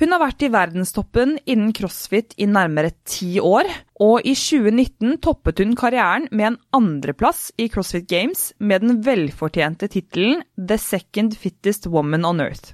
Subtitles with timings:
[0.00, 3.68] Hun har vært i verdenstoppen innen crossfit i nærmere ti år,
[4.00, 9.90] og i 2019 toppet hun karrieren med en andreplass i CrossFit Games med den velfortjente
[9.92, 12.72] tittelen The Second Fittest Woman on Earth.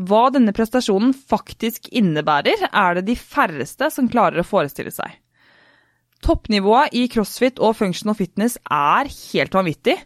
[0.00, 5.18] Hva denne prestasjonen faktisk innebærer, er det de færreste som klarer å forestille seg.
[6.24, 9.98] Toppnivået i crossfit og functional fitness er helt vanvittig,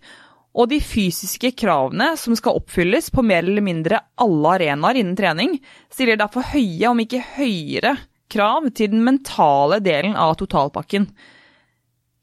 [0.52, 5.56] og de fysiske kravene som skal oppfylles på mer eller mindre alle arenaer innen trening,
[5.92, 7.96] stiller derfor høye, om ikke høyere,
[8.32, 11.08] krav til den mentale delen av totalpakken.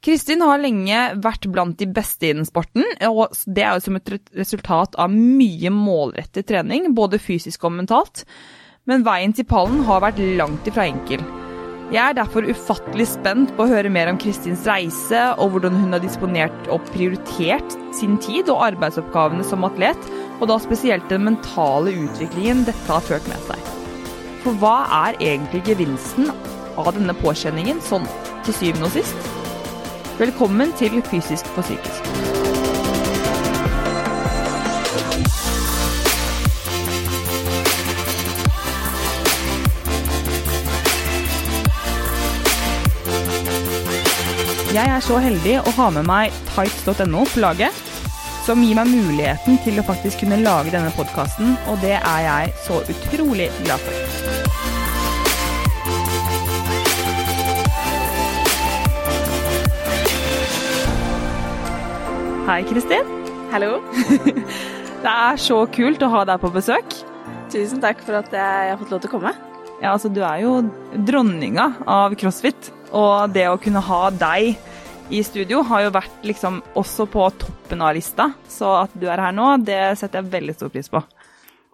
[0.00, 4.14] Kristin har lenge vært blant de beste innen sporten, og det er jo som et
[4.38, 8.24] resultat av mye målrettet trening, både fysisk og mentalt.
[8.88, 11.39] Men veien til pallen har vært langt ifra enkel.
[11.90, 15.96] Jeg er derfor ufattelig spent på å høre mer om Kristins reise, og hvordan hun
[15.96, 19.98] har disponert og prioritert sin tid og arbeidsoppgavene som atlet,
[20.38, 23.74] og da spesielt den mentale utviklingen dette har ført med seg.
[24.44, 26.30] For hva er egentlig gevinsten
[26.78, 28.06] av denne påkjenningen, sånn
[28.46, 29.32] til syvende og sist?
[30.22, 32.39] Velkommen til Fysisk for psykisk.
[44.70, 47.74] Jeg er så heldig å ha med meg tights.no på laget,
[48.46, 52.52] som gir meg muligheten til å faktisk kunne lage denne podkasten, og det er jeg
[52.68, 53.98] så utrolig glad for.
[62.46, 63.14] Hei, Kristin.
[63.50, 63.82] Hallo.
[65.02, 67.00] det er så kult å ha deg på besøk.
[67.50, 69.38] Tusen takk for at jeg har fått lov til å komme.
[69.80, 70.60] Ja, altså Du er jo
[70.94, 72.70] dronninga av crossfit.
[72.96, 74.56] Og det å kunne ha deg
[75.10, 78.30] i studio har jo vært liksom også på toppen av lista.
[78.50, 81.02] Så at du er her nå, det setter jeg veldig stor pris på.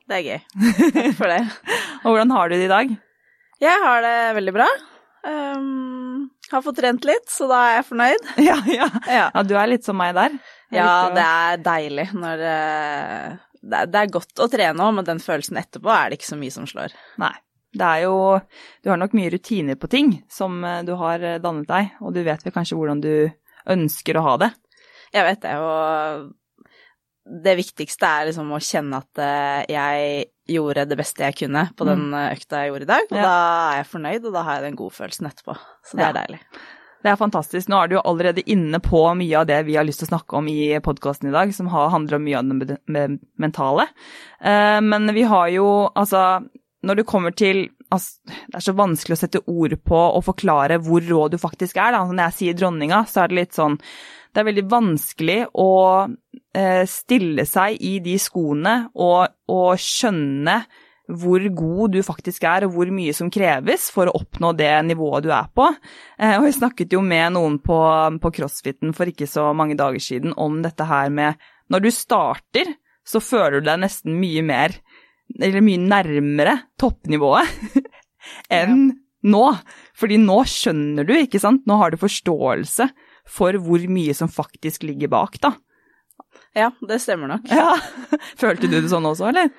[0.07, 0.41] Det er gøy.
[0.95, 1.41] Takk for det.
[2.05, 2.93] og hvordan har du det i dag?
[3.63, 4.69] Jeg har det veldig bra.
[5.27, 8.29] Um, har fått trent litt, så da er jeg fornøyd.
[8.49, 8.91] Ja, ja.
[9.09, 9.25] ja.
[9.35, 10.37] ja du er litt som meg der.
[10.75, 13.35] ja, det er deilig når uh,
[13.67, 16.31] det, er, det er godt å trene òg, men den følelsen etterpå er det ikke
[16.31, 16.95] så mye som slår.
[17.21, 17.35] Nei.
[17.77, 18.17] Det er jo
[18.83, 22.15] Du har nok mye rutiner på ting som eh, du har eh, dannet deg, og
[22.15, 23.13] du vet vel kanskje hvordan du
[23.73, 24.51] ønsker å ha det?
[25.15, 26.33] Jeg vet det, og
[27.27, 31.87] det viktigste er liksom å kjenne at eh, jeg gjorde det beste jeg kunne på
[31.89, 32.17] den mm.
[32.37, 33.27] økta jeg gjorde i dag, og ja.
[33.27, 33.37] da
[33.67, 35.57] er jeg fornøyd, og da har jeg den gode følelsen etterpå.
[35.83, 36.11] Så det ja.
[36.13, 36.41] er deilig.
[37.03, 37.71] Det er fantastisk.
[37.71, 40.13] Nå er du jo allerede inne på mye av det vi har lyst til å
[40.15, 42.79] snakke om i podkasten i dag, som handler om mye av det
[43.39, 43.85] mentale.
[44.43, 46.23] Men vi har jo altså
[46.85, 50.81] når det kommer til altså, Det er så vanskelig å sette ord på og forklare
[50.85, 51.95] hvor rå du faktisk er.
[51.97, 52.05] Da.
[52.05, 55.71] Når jeg sier dronninga, så er det litt sånn Det er veldig vanskelig å
[56.07, 60.61] eh, stille seg i de skoene og, og, skjønne
[61.07, 65.23] hvor god du faktisk er, og hvor mye som kreves for å oppnå det nivået
[65.23, 65.69] du er på.
[66.19, 67.79] Eh, og jeg snakket jo med noen på,
[68.19, 71.39] på crossfiten for ikke så mange dager siden om dette her med
[71.71, 72.75] Når du starter,
[73.07, 74.75] så føler du deg nesten mye mer
[75.37, 77.51] eller mye nærmere toppnivået
[78.59, 78.97] enn ja.
[79.33, 79.45] nå.
[79.97, 81.65] Fordi nå skjønner du, ikke sant.
[81.69, 82.91] Nå har du forståelse
[83.27, 85.57] for hvor mye som faktisk ligger bak, da.
[86.57, 87.49] Ja, det stemmer nok.
[87.53, 87.75] Ja.
[88.41, 89.51] Følte du det sånn også, eller?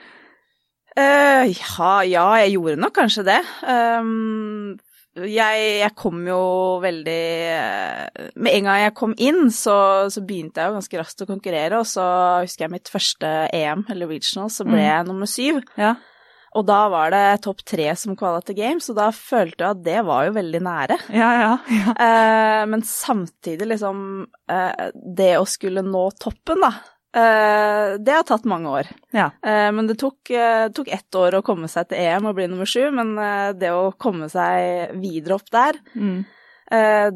[0.97, 3.41] Uh, ja, ja, jeg gjorde nok kanskje det.
[3.61, 4.77] Um,
[5.25, 6.41] jeg, jeg, kom jo
[6.83, 7.21] veldig
[8.37, 9.77] Med en gang jeg kom inn, så,
[10.13, 12.05] så, begynte jeg jo ganske raskt å konkurrere, og så
[12.43, 14.85] husker jeg mitt første EM, eller regional, så ble mm.
[14.85, 15.61] jeg nummer syv.
[15.79, 15.95] Ja.
[16.57, 19.83] Og da var det topp tre som kvala til games, og da følte jeg at
[19.85, 20.99] det var jo veldig nære.
[21.13, 21.95] Ja, ja, ja.
[22.07, 23.99] Eh, men samtidig, liksom
[24.49, 26.71] eh, Det å skulle nå toppen, da
[27.15, 28.89] det har tatt mange år.
[29.15, 29.29] Ja.
[29.41, 32.49] Uh, men det tok, uh, tok, ett år å komme seg til EM og bli
[32.51, 33.15] nummer sju, men
[33.57, 36.19] det å komme seg videre opp der, mm.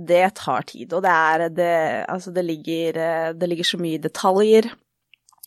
[0.08, 0.96] det tar tid.
[0.96, 1.76] Og det er det,
[2.10, 3.02] Altså, det ligger,
[3.38, 4.72] det ligger så mye detaljer.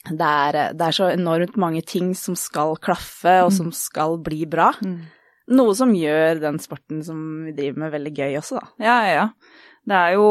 [0.05, 3.57] Det er, det er, så enormt mange ting som skal klaffe, og mm.
[3.57, 4.71] som skal bli bra.
[4.85, 4.99] Mm.
[5.57, 8.85] Noe som gjør den sporten som vi driver med, veldig gøy også, da.
[8.85, 9.65] Ja, ja, ja.
[9.85, 10.29] Det er jo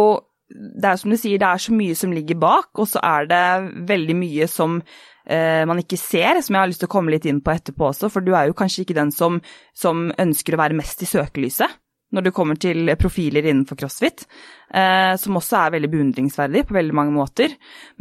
[0.52, 3.30] det er som du sier, det er så mye som ligger bak, og så er
[3.30, 3.44] det
[3.90, 7.28] veldig mye som eh, man ikke ser, som jeg har lyst til å komme litt
[7.30, 9.40] inn på etterpå også, for du er jo kanskje ikke den som,
[9.78, 11.80] som ønsker å være mest i søkelyset
[12.14, 14.26] når det kommer til profiler innenfor crossfit,
[14.70, 17.56] eh, som også er veldig beundringsverdig på veldig mange måter.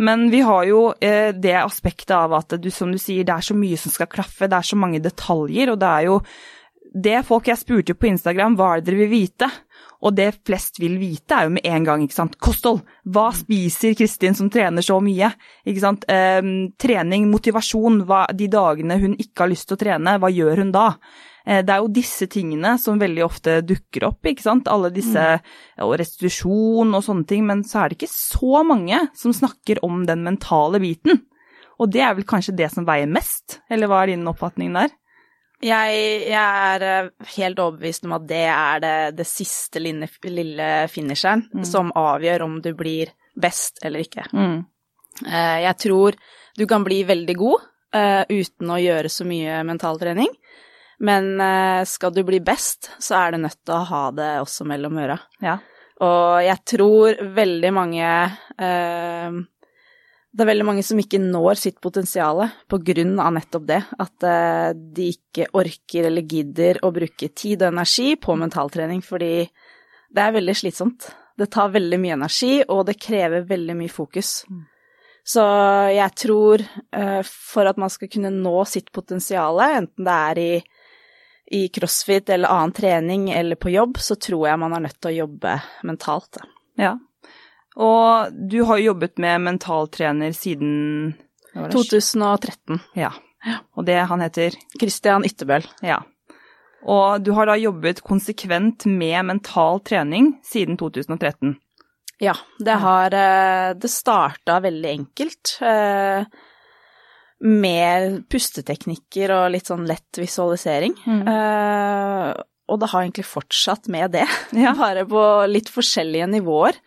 [0.04, 3.46] Men vi har jo eh, det aspektet av at du, som du sier, det er
[3.46, 6.18] så mye som skal klaffe, det er så mange detaljer, og det er jo
[6.92, 9.48] det folk jeg spurte på Instagram, hva er det dere vil vite?
[10.02, 12.38] Og det flest vil vite, er jo med en gang ikke sant?
[12.42, 12.80] kosthold.
[13.06, 13.36] Hva mm.
[13.38, 15.30] spiser Kristin som trener så mye?
[15.68, 16.06] Ikke sant?
[16.10, 18.02] Um, trening, motivasjon.
[18.08, 20.88] Hva, de dagene hun ikke har lyst til å trene, hva gjør hun da?
[21.46, 24.70] Eh, det er jo disse tingene som veldig ofte dukker opp, ikke sant.
[24.70, 25.22] Alle disse
[25.82, 27.46] Og restitusjon og sånne ting.
[27.46, 31.22] Men så er det ikke så mange som snakker om den mentale biten.
[31.82, 34.92] Og det er vel kanskje det som veier mest, eller hva er din oppfatning der?
[35.62, 40.70] Jeg, jeg er eh, helt overbevist om at det er det, det siste lille, lille
[40.90, 41.66] finisheren mm.
[41.68, 44.26] som avgjør om du blir best eller ikke.
[44.34, 44.56] Mm.
[45.22, 46.18] Eh, jeg tror
[46.58, 47.62] du kan bli veldig god
[47.96, 50.28] uh, uten å gjøre så mye mentaltrening.
[51.02, 51.40] Men
[51.88, 55.16] skal du bli best, så er du nødt til å ha det også mellom øra.
[55.42, 55.56] Ja.
[56.04, 58.10] Og jeg tror veldig mange
[60.32, 62.40] det er veldig mange som ikke når sitt potensial
[62.70, 63.80] på grunn av nettopp det.
[64.00, 64.24] At
[64.96, 69.44] de ikke orker eller gidder å bruke tid og energi på mentaltrening, fordi
[70.12, 71.10] det er veldig slitsomt.
[71.36, 74.42] Det tar veldig mye energi, og det krever veldig mye fokus.
[74.48, 74.64] Mm.
[75.24, 75.42] Så
[75.94, 76.64] jeg tror
[76.96, 80.50] uh, for at man skal kunne nå sitt potensial, enten det er i,
[81.58, 85.12] i, crossfit eller annen trening eller på jobb, så tror jeg man er nødt til
[85.12, 85.56] å jobbe
[85.86, 86.42] mentalt.
[86.80, 86.96] Ja.
[87.76, 91.14] Og du har jo jobbet med mentaltrener siden
[91.54, 92.80] 2013.
[92.98, 93.12] Ja.
[93.76, 94.56] Og det han heter?
[94.78, 95.66] Christian Ytterbøl.
[95.82, 96.02] Ja.
[96.82, 101.56] Og du har da jobbet konsekvent med mental trening siden 2013.
[102.22, 105.56] Ja, det har eh, Det starta veldig enkelt.
[105.62, 106.24] Eh,
[107.42, 110.94] med pusteteknikker og litt sånn lett visualisering.
[111.06, 111.22] Mm.
[111.26, 112.28] Eh,
[112.70, 114.74] og det har egentlig fortsatt med det, ja.
[114.78, 116.78] bare på litt forskjellige nivåer.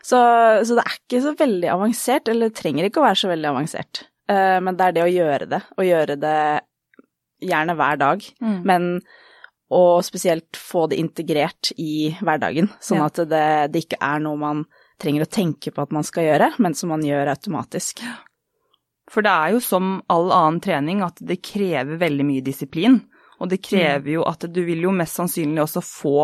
[0.00, 0.18] Så,
[0.64, 3.50] så, det er ikke så veldig avansert, eller det trenger ikke å være så veldig
[3.50, 4.04] avansert.
[4.30, 6.36] Men det er det å gjøre det, og gjøre det
[7.42, 8.24] gjerne hver dag.
[8.40, 8.60] Mm.
[8.70, 8.86] Men
[9.70, 13.06] og spesielt få det integrert i hverdagen, sånn ja.
[13.06, 14.64] at det, det, ikke er noe man
[15.00, 18.02] trenger å tenke på at man skal gjøre, men som man gjør automatisk.
[19.10, 22.98] For det er jo som all annen trening at det krever veldig mye disiplin.
[23.40, 24.14] Og det krever mm.
[24.18, 26.16] jo at du vil jo mest sannsynlig også få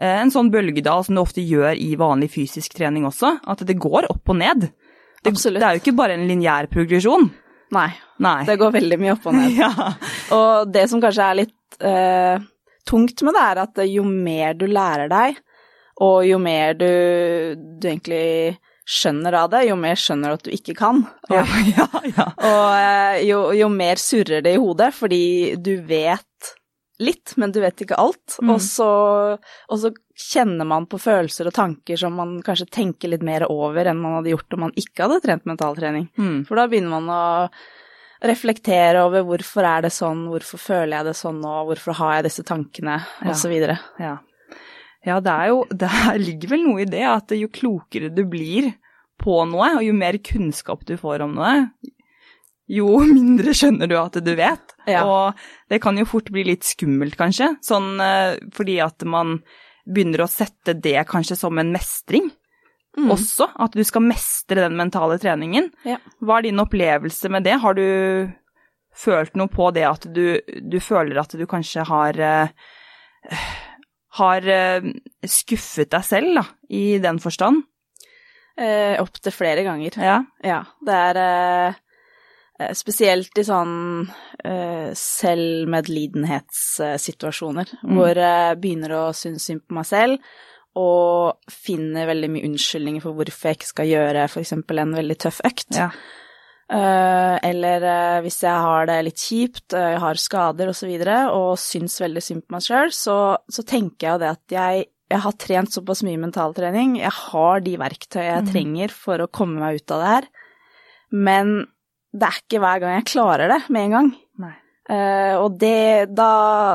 [0.00, 4.08] en sånn bølgedal som du ofte gjør i vanlig fysisk trening også, at det går
[4.08, 4.70] opp og ned.
[5.20, 7.28] Det, det er jo ikke bare en lineær progresjon.
[7.76, 7.90] Nei,
[8.24, 9.58] Nei, det går veldig mye opp og ned.
[9.62, 9.70] ja.
[10.36, 12.48] Og det som kanskje er litt eh,
[12.88, 15.38] tungt med det, er at jo mer du lærer deg,
[16.00, 16.90] og jo mer du,
[17.56, 18.56] du egentlig
[18.90, 21.04] skjønner av det, jo mer skjønner du at du ikke kan.
[21.28, 21.44] Og, ja,
[21.76, 22.26] ja, ja.
[22.48, 25.24] og eh, jo, jo, mer surrer det i hodet, fordi
[25.60, 26.54] du vet
[27.00, 28.36] litt, men du vet ikke alt.
[28.42, 28.52] Mm.
[28.54, 28.88] Og, så,
[29.40, 33.88] og, så, kjenner man på følelser og tanker som man kanskje tenker litt mer over
[33.88, 36.10] enn man hadde gjort om man ikke hadde trent mentaltrening.
[36.20, 36.42] Mm.
[36.48, 37.22] For da begynner man å
[38.28, 42.26] reflektere over hvorfor er det sånn, hvorfor føler jeg det sånn nå, hvorfor har jeg
[42.28, 43.32] disse tankene, ja.
[43.32, 43.54] osv.
[44.02, 44.12] Ja.
[45.08, 48.74] ja, det er jo Det ligger vel noe i det at jo klokere du blir
[49.20, 51.54] på noe, og jo mer kunnskap du får om noe,
[52.70, 54.76] jo mindre skjønner du at du vet.
[54.88, 55.04] Ja.
[55.04, 59.40] Og det kan jo fort bli litt skummelt, kanskje, sånn eh, fordi at man
[59.90, 62.28] begynner å sette det kanskje som en mestring
[62.98, 63.08] mm.
[63.10, 65.70] også, at du skal mestre den mentale treningen.
[65.88, 65.98] Ja.
[66.20, 67.56] Hva er din opplevelse med det?
[67.62, 67.86] Har du
[68.94, 72.70] følt noe på det at du, du føler at du kanskje har uh,
[74.18, 74.88] har uh,
[75.24, 76.44] skuffet deg selv, da,
[76.74, 77.64] i den forstand?
[78.60, 79.94] Eh, Opptil flere ganger.
[79.96, 80.18] Ja.
[80.44, 81.78] ja det er eh,
[82.76, 87.94] Spesielt i sånn uh, selvmedlidenhetssituasjoner, mm.
[87.96, 90.20] hvor jeg begynner å synes synd på meg selv
[90.78, 94.52] og finner veldig mye unnskyldninger for hvorfor jeg ikke skal gjøre f.eks.
[94.54, 95.74] en veldig tøff økt.
[95.74, 95.88] Ja.
[96.70, 101.02] Uh, eller uh, hvis jeg har det litt kjipt, uh, jeg har skader osv., og,
[101.02, 103.16] så og syns veldig synd på meg sjøl, så,
[103.50, 107.64] så, tenker jeg jo det at jeg, jeg, har trent såpass mye mentaltrening, jeg har
[107.66, 108.52] de verktøyene jeg mm.
[108.52, 110.30] trenger for å komme meg ut av det her,
[111.26, 111.52] men
[112.10, 114.10] det er ikke hver gang jeg klarer det med en gang.
[115.38, 116.32] og det, da,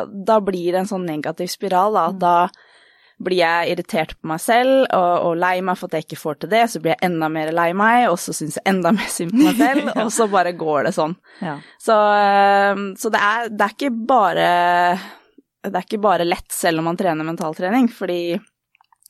[0.07, 2.07] da, blir det en sånn negativ spiral, da.
[2.13, 2.21] Mm.
[2.21, 2.37] da
[3.25, 6.39] blir jeg irritert på meg selv og, og, lei meg for at jeg ikke får
[6.41, 9.11] til det, så blir jeg enda mer lei meg, og så syns jeg enda mer
[9.11, 9.93] synd på meg selv, ja.
[10.03, 11.15] og så bare går det sånn.
[11.39, 11.55] Ja.
[11.81, 14.49] Så, uh, så det, er, det, er, ikke bare
[15.63, 18.37] Det er ikke bare lett selv om man trener mentaltrening, fordi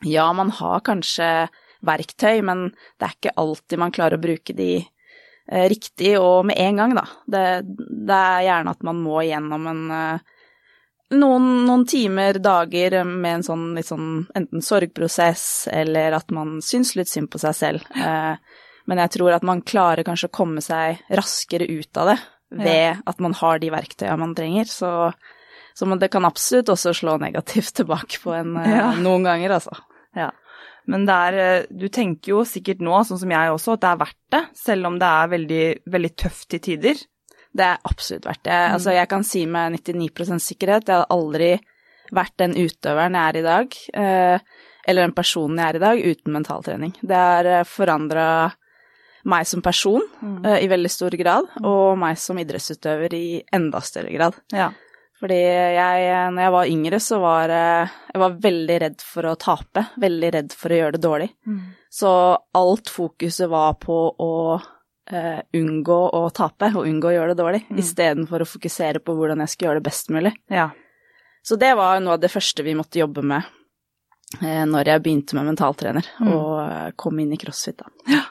[0.06, 1.48] ja, man har kanskje
[1.86, 2.68] verktøy, men
[3.00, 4.84] det er ikke alltid man klarer å bruke de
[5.46, 7.06] riktig og med en gang, da.
[7.26, 7.46] Det,
[7.78, 10.32] det, er gjerne at man må gjennom en eh,
[11.16, 16.96] noen, noen, timer, dager med en sånn litt sånn enten sorgprosess eller at man syns
[16.98, 17.90] litt synd på seg selv.
[17.94, 18.34] Eh,
[18.86, 22.20] men jeg tror at man klarer kanskje å komme seg raskere ut av det
[22.56, 24.70] ved at man har de verktøyene man trenger.
[24.70, 24.92] Så,
[25.78, 28.92] så det kan absolutt også slå negativt tilbake på en eh, ja.
[29.02, 29.78] noen ganger, altså.
[30.16, 30.32] Ja.
[30.92, 34.02] Men er, eh, du tenker jo sikkert nå, sånn som jeg også, at det er
[34.04, 35.66] verdt det, selv om det er veldig,
[35.96, 37.02] veldig tøft til tider.
[37.56, 38.60] Det er absolutt verdt det.
[38.76, 41.54] Altså, jeg kan si med 99 sikkerhet, jeg hadde aldri
[42.14, 44.54] vært den utøveren jeg er i dag, eh,
[44.86, 46.94] eller den personen jeg er i dag, uten mentaltrening.
[47.02, 48.30] Det har eh, forandra
[49.26, 50.44] meg som person mm.
[50.62, 53.28] i veldig stor grad, og meg som idrettsutøver i
[53.58, 54.36] enda større grad.
[54.54, 54.68] Ja.
[55.22, 59.86] Fordi jeg, når jeg var yngre, så var jeg var veldig redd for å tape.
[60.04, 61.30] Veldig redd for å gjøre det dårlig.
[61.48, 61.62] Mm.
[61.96, 62.12] Så
[62.60, 67.62] alt fokuset var på å uh, unngå å tape og unngå å gjøre det dårlig,
[67.70, 67.80] mm.
[67.80, 70.34] istedenfor å fokusere på hvordan jeg skulle gjøre det best mulig.
[70.52, 70.70] Ja.
[71.46, 73.48] Så det var noe av det første vi måtte jobbe med
[74.42, 76.32] uh, når jeg begynte med mentaltrener, mm.
[76.36, 77.94] og kom inn i crossfit, da.
[78.12, 78.26] Ja.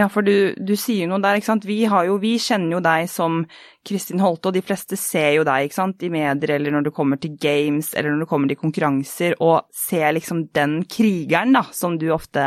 [0.00, 1.66] Ja, for du, du, sier noe der, ikke sant.
[1.68, 3.42] Vi, jo, vi, kjenner jo deg som
[3.86, 6.92] Kristin Holte, og de fleste ser jo deg, ikke sant, i medier eller når du
[6.94, 11.66] kommer til games eller når du kommer til konkurranser, og ser liksom den krigeren, da,
[11.76, 12.46] som du ofte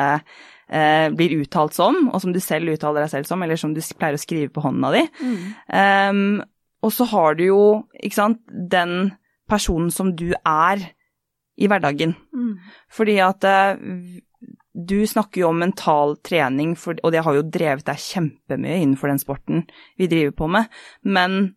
[0.73, 3.83] eh, blir uttalt som, og som du selv uttaler deg selv som, eller som du
[3.99, 5.05] pleier å skrive på hånda di.
[5.21, 5.45] Mm.
[5.69, 6.25] Um,
[6.83, 7.63] og så har du jo,
[8.01, 9.13] ikke sant, den
[9.49, 10.89] personen som du er
[11.53, 12.15] i hverdagen.
[12.33, 12.53] Mm.
[12.91, 13.77] Fordi at eh,
[14.73, 19.11] du snakker jo om mental trening, for, og det har jo drevet deg kjempemye innenfor
[19.11, 19.67] den sporten
[20.01, 20.71] vi driver på med.
[21.05, 21.53] Men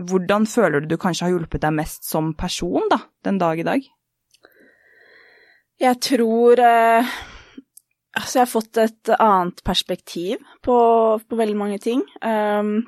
[0.00, 3.66] hvordan føler du du kanskje har hjulpet deg mest som person, da, den dag i
[3.66, 3.90] dag?
[5.80, 7.18] Jeg tror eh,
[8.10, 10.76] Altså, jeg har fått et annet perspektiv på,
[11.22, 12.00] på veldig mange ting.
[12.26, 12.80] Um,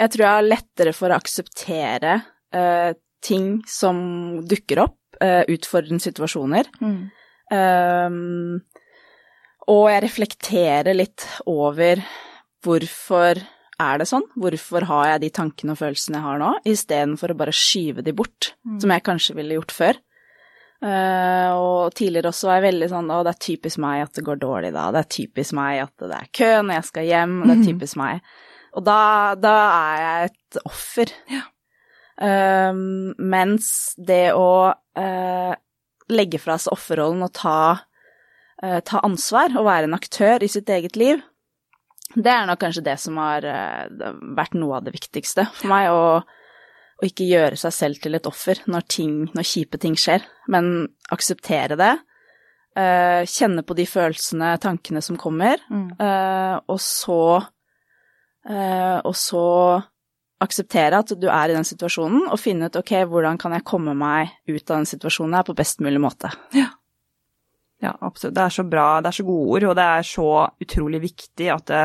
[0.00, 2.14] jeg tror jeg har lettere for å akseptere
[2.56, 4.00] uh, ting som
[4.48, 6.72] dukker opp, uh, utfordrende situasjoner.
[6.80, 7.02] Mm.
[7.52, 8.62] Um,
[9.70, 12.00] og jeg reflekterer litt over
[12.64, 13.42] hvorfor
[13.82, 14.24] er det sånn?
[14.38, 18.14] Hvorfor har jeg de tankene og følelsene jeg har nå, istedenfor å bare skyve de
[18.16, 18.80] bort, mm.
[18.82, 20.00] som jeg kanskje ville gjort før.
[20.82, 24.24] Uh, og tidligere også var jeg veldig sånn å, det er typisk meg at det
[24.26, 27.36] går dårlig da, det er typisk meg at det er kø når jeg skal hjem,
[27.44, 27.66] det er mm.
[27.68, 28.32] typisk meg.
[28.72, 29.00] Og da,
[29.38, 31.12] da er jeg et offer.
[31.30, 31.44] Ja.
[32.22, 33.68] Um, mens
[33.98, 35.52] det å uh,
[36.10, 37.58] legge fra seg offerrollen og ta,
[38.64, 41.22] uh, ta, ansvar og være en aktør i sitt eget liv,
[42.12, 45.90] det er nok kanskje det som har uh, vært noe av det viktigste for meg.
[45.92, 50.26] Å, å, ikke gjøre seg selv til et offer når, ting, når kjipe ting skjer,
[50.52, 51.94] men akseptere det.
[52.72, 55.90] Uh, kjenne på de følelsene, tankene som kommer, mm.
[56.66, 57.24] og så
[58.42, 59.40] Og så
[60.42, 63.94] akseptere at du er i den situasjonen, og finne ut ok, hvordan kan jeg komme
[63.98, 66.32] meg ut av den situasjonen her på best mulig måte.
[66.56, 66.68] Ja.
[67.84, 68.36] ja absolutt.
[68.38, 70.28] Det er så bra, det er så gode ord, og det er så
[70.66, 71.84] utrolig viktig at det,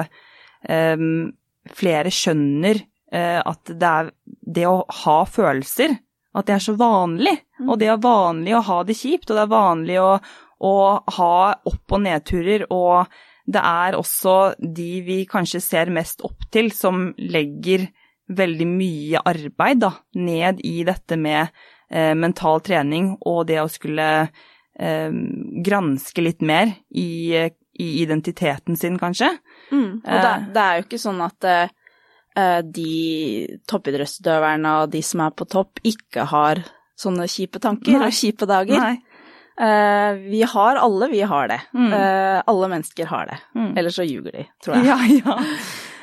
[0.69, 1.29] um,
[1.77, 4.11] flere skjønner uh, at det er
[4.57, 5.97] det å ha følelser,
[6.37, 7.33] at det er så vanlig.
[7.61, 7.71] Mm.
[7.71, 10.11] Og det er vanlig å ha det kjipt, og det er vanlig å,
[10.65, 10.75] å
[11.17, 11.33] ha
[11.69, 13.09] opp- og nedturer, og
[13.47, 17.87] det er også de vi kanskje ser mest opp til, som legger
[18.27, 21.47] veldig mye arbeid da, ned i dette med
[21.89, 25.11] eh, mental trening og det å skulle eh,
[25.65, 29.31] granske litt mer i, i, identiteten sin, kanskje.
[29.71, 31.67] Mm, og det, det, er jo ikke sånn at eh,
[32.63, 32.95] de
[33.69, 36.65] toppidrettsutøverne og de som er på topp, ikke har
[36.97, 38.09] sånne kjipe tanker Nei.
[38.09, 38.81] og kjipe dager.
[38.81, 38.97] Nei.
[39.57, 41.59] Uh, vi har alle, vi har det.
[41.73, 41.93] Mm.
[41.93, 43.37] Uh, alle mennesker har det.
[43.57, 43.71] Mm.
[43.77, 44.85] Ellers så ljuger de, tror jeg.
[44.91, 45.37] Ja, ja.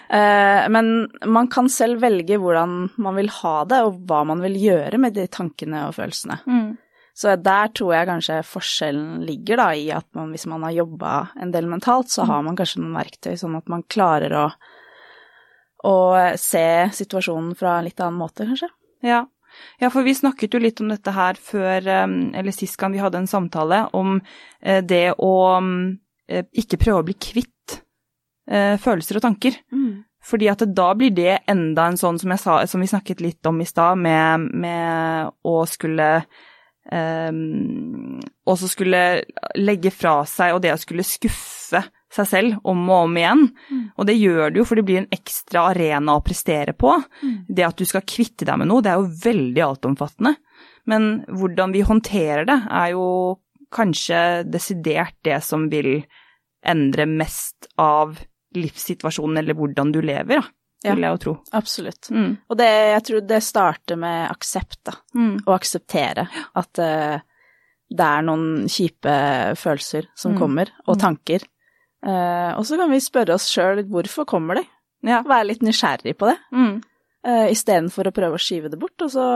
[0.09, 4.57] Eh, men man kan selv velge hvordan man vil ha det, og hva man vil
[4.61, 6.41] gjøre med de tankene og følelsene.
[6.45, 6.73] Mm.
[7.15, 11.13] Så der tror jeg kanskje forskjellen ligger da i at man, hvis man har jobba
[11.41, 12.33] en del mentalt, så mm.
[12.33, 14.49] har man kanskje noen verktøy sånn at man klarer å,
[15.87, 15.97] å
[16.41, 16.67] se
[16.99, 18.69] situasjonen fra en litt annen måte, kanskje.
[19.07, 19.23] Ja.
[19.79, 19.93] ja.
[19.95, 23.23] for vi snakket jo litt om dette her før, eh, eller sist gang vi hadde
[23.23, 24.19] en samtale, om
[24.61, 25.35] eh, det å
[26.25, 27.84] ikke prøve å bli kvitt
[28.51, 29.59] eh, følelser og tanker.
[29.73, 30.05] Mm.
[30.25, 33.51] Fordi at da blir det enda en sånn, som, jeg sa, som vi snakket litt
[33.51, 36.09] om i stad, med, med, å skulle
[36.89, 37.43] eh,
[38.55, 39.03] Også skulle
[39.61, 41.83] legge fra seg, og det å skulle skuffe
[42.15, 43.47] seg selv om og om igjen.
[43.69, 43.85] Mm.
[43.99, 46.93] Og det gjør det jo, for det blir en ekstra arena å prestere på.
[47.25, 47.39] Mm.
[47.49, 50.37] Det at du skal kvitte deg med noe, det er jo veldig altomfattende.
[50.91, 53.09] Men hvordan vi håndterer det, er jo
[53.75, 56.05] kanskje desidert det som vil
[56.65, 58.15] endre mest av
[58.59, 60.45] livssituasjonen eller hvordan du lever, da,
[60.85, 61.35] vil ja, jeg jo tro.
[61.57, 62.11] Absolutt.
[62.13, 62.31] Mm.
[62.49, 64.97] Og det, jeg tror det starter med aksept, da.
[65.17, 65.35] Mm.
[65.47, 66.27] Å akseptere
[66.61, 67.17] at uh,
[67.95, 69.17] det er noen kjipe
[69.61, 70.41] følelser som mm.
[70.41, 71.03] kommer, og mm.
[71.03, 71.47] tanker.
[72.05, 74.67] Uh, og så kan vi spørre oss sjøl hvorfor kommer de?
[75.05, 75.23] Ja.
[75.25, 76.37] Være litt nysgjerrig på det.
[76.53, 76.77] Mm.
[77.25, 79.27] Uh, Istedenfor å prøve å skyve det bort, og så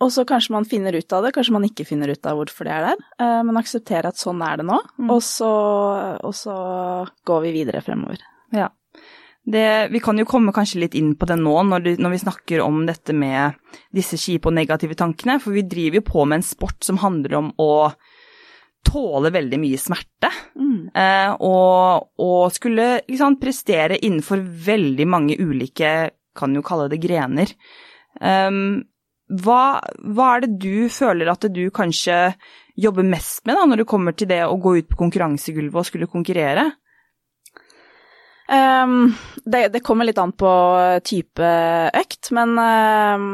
[0.00, 2.68] og så kanskje man finner ut av det, kanskje man ikke finner ut av hvorfor
[2.68, 5.08] det er der, uh, men akseptere at sånn er det nå, mm.
[5.12, 5.50] og, så,
[6.18, 6.54] og, så,
[7.28, 8.22] går vi videre fremover.
[8.56, 8.70] Ja.
[9.50, 12.22] Det, vi kan jo komme kanskje litt inn på det nå, når, du, når vi
[12.22, 13.56] snakker om dette med
[13.96, 15.38] disse kjipe og negative tankene.
[15.42, 17.70] For vi driver jo på med en sport som handler om å
[18.86, 20.30] tåle veldig mye smerte.
[20.60, 20.90] Mm.
[20.92, 27.50] Eh, og, og, skulle liksom, prestere innenfor veldig mange ulike, kan jo kalle det grener.
[28.20, 28.84] Um,
[29.30, 29.78] hva,
[30.10, 32.32] hva, er det du føler at du kanskje
[32.80, 35.86] jobber mest med da, når det kommer til det å gå ut på konkurransegulvet og
[35.86, 36.66] skulle konkurrere?
[38.50, 39.12] Um,
[39.46, 40.50] det, det, kommer litt an på
[41.06, 41.50] type
[41.94, 43.28] økt, men, um,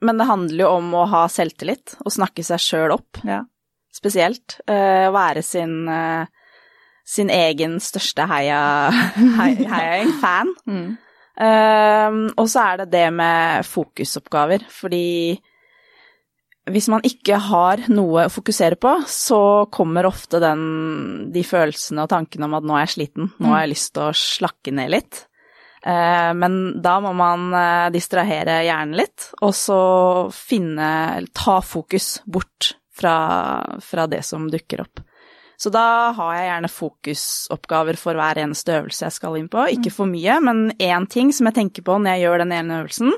[0.00, 3.42] men, det handler jo om å ha selvtillit og snakke seg sjøl opp, ja.
[3.92, 4.56] spesielt.
[4.64, 6.24] Uh, være sin, uh,
[7.04, 8.62] sin, egen største heia,
[9.42, 10.56] heia, heia fan.
[10.64, 10.94] Mm.
[11.34, 15.34] Um, og så er det det med fokusoppgaver, fordi
[16.70, 20.62] hvis man ikke har noe å fokusere på, så kommer ofte den,
[21.34, 24.06] de følelsene og tankene om at nå er jeg sliten, nå har jeg lyst til
[24.06, 25.24] å slakke ned litt.
[25.84, 29.80] Eh, men da må man eh, distrahere hjernen litt, og så
[30.32, 30.88] finne
[31.36, 33.16] Ta fokus bort fra,
[33.84, 35.04] fra det som dukker opp.
[35.64, 39.64] Så da har jeg gjerne fokusoppgaver for hver eneste øvelse jeg skal inn på.
[39.72, 42.82] Ikke for mye, men én ting som jeg tenker på når jeg gjør den ene
[42.82, 43.14] øvelsen,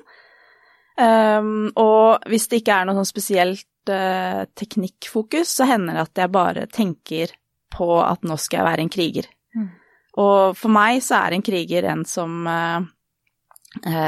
[0.97, 6.23] Um, og hvis det ikke er noe sånn spesielt uh, teknikkfokus, så hender det at
[6.23, 7.35] jeg bare tenker
[7.77, 9.29] på at nå skal jeg være en kriger.
[9.53, 9.67] Mm.
[10.25, 12.87] Og for meg så er en kriger en som uh,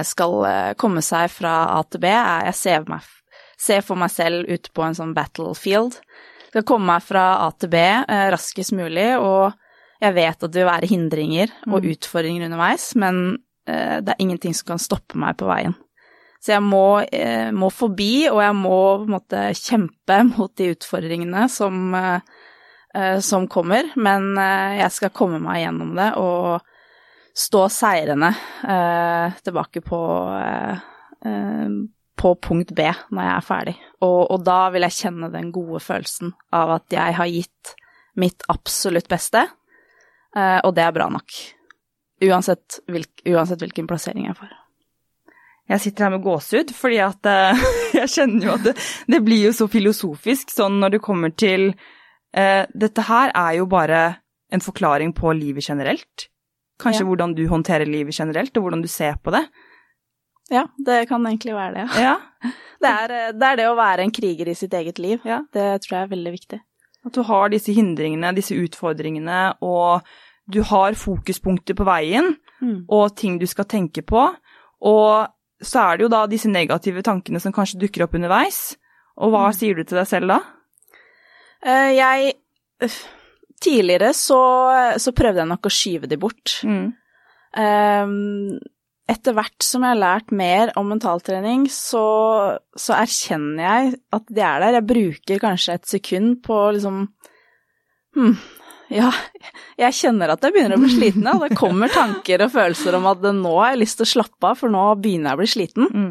[0.08, 0.38] skal
[0.80, 2.08] komme seg fra A til B.
[2.08, 3.04] Jeg ser, meg,
[3.60, 5.98] ser, for meg selv ute på en sånn battlefield.
[6.58, 9.54] Skal komme meg fra A til B uh, raskest mulig, og
[10.02, 11.92] jeg vet at det vil være hindringer og mm.
[11.94, 13.38] utfordringer underveis, men
[13.68, 15.74] det er ingenting som kan stoppe meg på veien.
[16.38, 20.72] Så jeg må, eh, må, forbi, og jeg må på en måte kjempe mot de
[20.74, 22.20] utfordringene som, eh,
[22.94, 23.90] eh, som kommer.
[23.96, 24.30] Men
[24.78, 26.62] jeg skal komme meg gjennom det og
[27.38, 28.32] stå seirende
[29.46, 29.98] tilbake på,
[32.18, 33.76] på punkt B når jeg er ferdig.
[34.02, 37.74] Og, og, da vil jeg kjenne den gode følelsen av at jeg har gitt
[38.18, 39.44] mitt absolutt beste,
[40.38, 41.36] og det er bra nok.
[42.26, 44.50] Uansett, hvilk, uansett hvilken plassering jeg får.
[45.68, 47.66] Jeg sitter her med gåsehud, fordi at uh,
[47.98, 48.74] jeg kjenner jo at det,
[49.12, 53.68] det, blir jo så filosofisk sånn når det kommer til uh, Dette her er jo
[53.70, 54.02] bare
[54.48, 56.28] en forklaring på livet generelt.
[56.80, 57.08] Kanskje ja.
[57.10, 59.44] hvordan du håndterer livet generelt, og hvordan du ser på det.
[60.52, 61.86] Ja, det kan egentlig være det.
[62.00, 62.16] Ja.
[62.16, 62.52] ja.
[62.78, 65.24] Det, er, eh, det, er, det å være en kriger i sitt eget liv.
[65.26, 65.40] Ja.
[65.50, 66.58] Det tror jeg er veldig viktig.
[67.08, 70.06] At du har disse hindringene, disse utfordringene, og
[70.46, 72.84] du har fokuspunkter på veien, mm.
[72.86, 74.28] og ting du skal tenke på.
[74.86, 75.10] Og
[75.58, 78.76] så er det jo da disse negative tankene som kanskje dukker opp underveis.
[79.18, 79.58] Og hva mm.
[79.58, 80.40] sier du til deg selv da?
[81.66, 82.36] Uh, jeg
[83.58, 84.38] Tidligere så,
[85.02, 86.60] så, prøvde jeg nok å skyve de bort.
[86.62, 86.92] Mm.
[87.58, 88.60] Um,
[89.08, 92.04] etter hvert som jeg har lært mer om mentaltrening, så,
[92.76, 94.78] så, erkjenner jeg at de er der.
[94.78, 97.06] Jeg bruker kanskje et sekund på liksom
[98.18, 98.34] hm,
[98.92, 99.10] ja,
[99.80, 101.26] jeg kjenner at jeg begynner å bli sliten.
[101.28, 101.36] Ja.
[101.42, 104.58] Det kommer tanker og følelser om at nå har jeg lyst til å slappe av,
[104.60, 105.92] for nå begynner jeg å bli sliten.
[105.92, 106.10] Mm.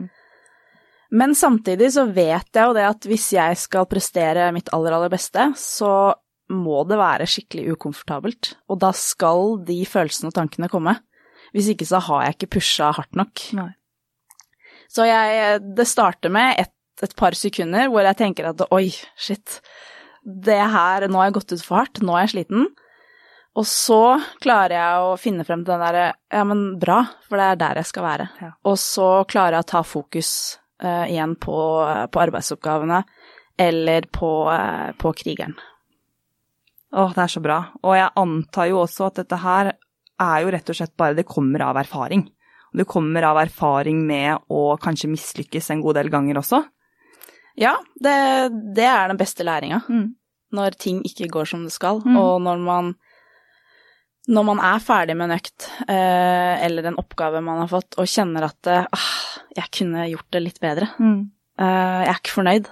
[1.18, 5.12] Men samtidig så vet jeg jo det at hvis jeg skal prestere mitt aller, aller
[5.14, 5.92] beste, så
[6.54, 8.54] må det være skikkelig ukomfortabelt.
[8.72, 10.98] Og da skal de følelsene og tankene komme.
[11.58, 13.44] Hvis ikke så har jeg ikke pusha hardt nok.
[13.58, 13.72] Nei.
[14.94, 19.60] Så jeg Det starter med et, et par sekunder hvor jeg tenker at oi, shit
[20.28, 22.68] det her, nå har jeg gått ut for hardt, nå er jeg sliten.
[23.58, 27.48] Og så klarer jeg å finne frem til den derre ja, men bra, for det
[27.48, 28.28] er der jeg skal være.
[28.44, 28.52] Ja.
[28.70, 30.32] Og så klarer jeg å ta fokus
[30.84, 31.58] uh, igjen på,
[32.12, 33.02] på, arbeidsoppgavene
[33.58, 35.56] eller på, uh, på krigeren.
[36.94, 37.58] Åh, det er så bra.
[37.82, 39.72] Og jeg antar jo også at dette her
[40.24, 42.26] er jo rett og slett bare det kommer av erfaring.
[42.72, 46.62] Og det kommer av erfaring med å kanskje mislykkes en god del ganger også.
[47.58, 48.16] Ja, det,
[48.78, 49.82] det er den beste læringa.
[49.90, 50.12] Mm.
[50.58, 52.18] Når ting ikke går som det skal, mm.
[52.20, 52.96] og når man
[54.28, 58.10] når man er ferdig med en økt eh, eller en oppgave man har fått, og
[58.12, 59.12] kjenner at ah,
[59.56, 60.90] jeg kunne gjort det litt bedre.
[61.00, 61.22] Mm.
[61.64, 62.68] Eh, jeg er ikke fornøyd.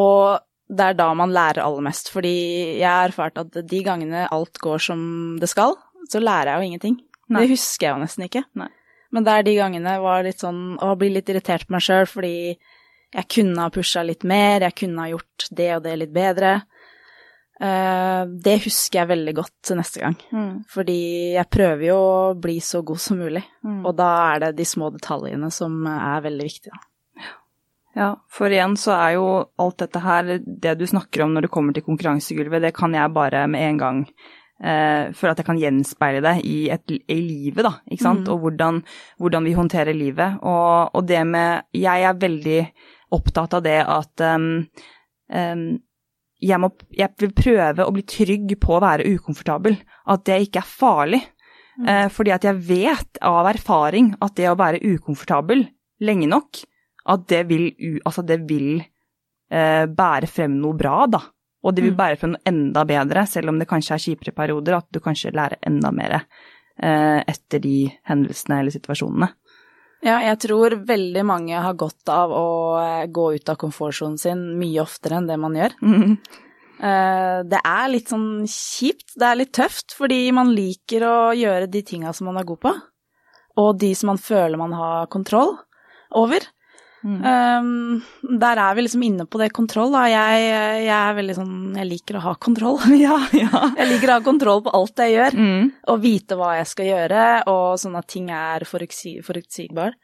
[0.00, 2.32] Og det er da man lærer aller mest, fordi
[2.80, 5.00] jeg har erfart at de gangene alt går som
[5.40, 5.76] det skal,
[6.12, 6.98] så lærer jeg jo ingenting.
[7.28, 7.44] Nei.
[7.44, 8.44] Det husker jeg jo nesten ikke.
[8.58, 8.70] Nei.
[9.14, 12.08] Men det er de gangene var litt sånn å bli litt irritert på meg sjøl
[12.08, 12.34] fordi
[13.08, 16.58] jeg kunne ha pusha litt mer, jeg kunne ha gjort det og det litt bedre.
[17.58, 20.52] Uh, det husker jeg veldig godt til neste gang, mm.
[20.70, 21.00] fordi
[21.34, 23.42] jeg prøver jo å bli så god som mulig.
[23.66, 23.80] Mm.
[23.82, 26.78] Og da er det de små detaljene som er veldig viktige.
[27.98, 29.26] Ja, for igjen så er jo
[29.58, 33.14] alt dette her, det du snakker om når det kommer til konkurransegulvet, det kan jeg
[33.16, 34.04] bare med en gang
[34.62, 38.32] eh, føler at jeg kan gjenspeile det i, et, i livet, da, ikke sant, Mm.
[38.34, 38.82] og hvordan,
[39.18, 40.38] hvordan vi håndterer livet.
[40.42, 42.60] Og, og det med Jeg er veldig
[43.12, 44.66] opptatt av det at um,
[45.32, 45.78] um,
[46.40, 49.78] jeg, må, jeg vil prøve å bli trygg på å være ukomfortabel.
[50.06, 51.22] At det ikke er farlig.
[51.86, 55.60] Eh, fordi at jeg vet av erfaring at det å være ukomfortabel
[56.02, 56.58] lenge nok,
[57.06, 57.68] at det vil,
[58.02, 61.20] altså det vil eh, bære frem noe bra, da.
[61.64, 61.98] Og det vil Mm.
[61.98, 65.32] bære frem noe enda bedre, selv om det kanskje er kjipere perioder, at du kanskje
[65.34, 66.20] lærer enda mer
[66.80, 69.28] eh, etter de hendelsene eller situasjonene.
[70.04, 72.44] Ja, jeg tror veldig mange har godt av å
[73.02, 75.74] eh, gå ut av komfortsonen sin mye oftere enn det man gjør.
[76.80, 81.66] Eh, Det er litt sånn kjipt, det er litt tøft, fordi man liker å gjøre
[81.70, 82.72] de tinga som man er god på,
[83.58, 85.56] og de som man føler man har kontroll
[86.14, 86.38] over.
[87.06, 87.18] Mm.
[87.22, 90.04] Um, der er vi liksom inne på det kontroll, da.
[90.10, 90.46] Jeg,
[90.82, 92.78] jeg er veldig sånn Jeg liker å ha kontroll.
[92.98, 93.60] Ja, ja.
[93.78, 95.68] Jeg liker å ha kontroll på alt jeg gjør, Mm.
[95.94, 99.94] og vite hva jeg skal gjøre, og sånn at ting er forutsi forutsigbare.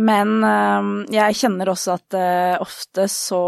[0.00, 3.40] Men um, jeg kjenner også at uh, ofte så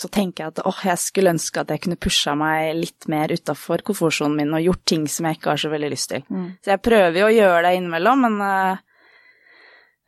[0.00, 3.32] så tenker jeg at åh, jeg skulle ønske at jeg kunne pusha meg litt mer
[3.34, 6.22] utafor komfortsonen min og gjort ting som jeg ikke har så veldig lyst til.
[6.30, 6.44] Mm.
[6.62, 8.78] Så jeg prøver jo å gjøre det innimellom, men, eh,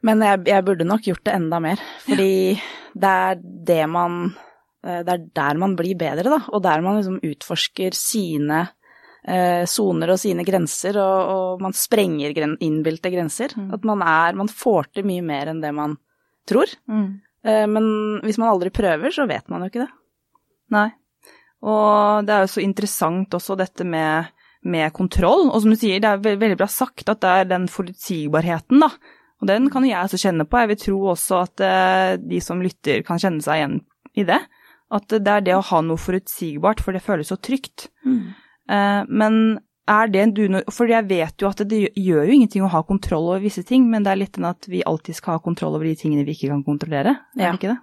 [0.07, 1.83] men jeg, jeg burde nok gjort det enda mer.
[2.05, 2.33] Fordi
[2.93, 4.23] det er det man
[4.85, 6.41] eh, Det er der man blir bedre, da.
[6.51, 8.63] Og der man liksom utforsker sine
[9.23, 13.55] eh, og sine grenser, og, og man sprenger gren innbilte grenser.
[13.57, 13.71] Mm.
[13.79, 15.97] At man er Man får til mye mer enn det man
[16.49, 16.67] tror.
[16.91, 17.21] Mm.
[17.45, 17.87] Eh, men
[18.27, 19.93] hvis man aldri prøver, så vet man jo ikke det.
[20.73, 20.91] Nei.
[21.63, 24.33] Og det er jo så interessant også dette med,
[24.67, 25.47] med kontroll.
[25.51, 28.91] Og som du sier, det er veldig bra sagt at det er den forutsigbarheten, da.
[29.43, 30.61] Og den kan jo jeg også kjenne på.
[30.63, 33.77] Jeg vil tro også at eh, de som lytter kan kjenne seg igjen
[34.15, 34.39] i det.
[34.93, 37.89] At det er det å ha noe forutsigbart, for det føles så trygt.
[38.07, 38.23] Mm.
[39.09, 39.37] men
[39.91, 43.27] er det du For jeg vet jo at det gjør jo ingenting å ha kontroll
[43.33, 45.85] over visse ting, men det er litt den at vi alltid skal ha kontroll over
[45.89, 47.17] de tingene vi ikke kan kontrollere.
[47.37, 47.51] Er Ja.
[47.51, 47.81] det ikke det?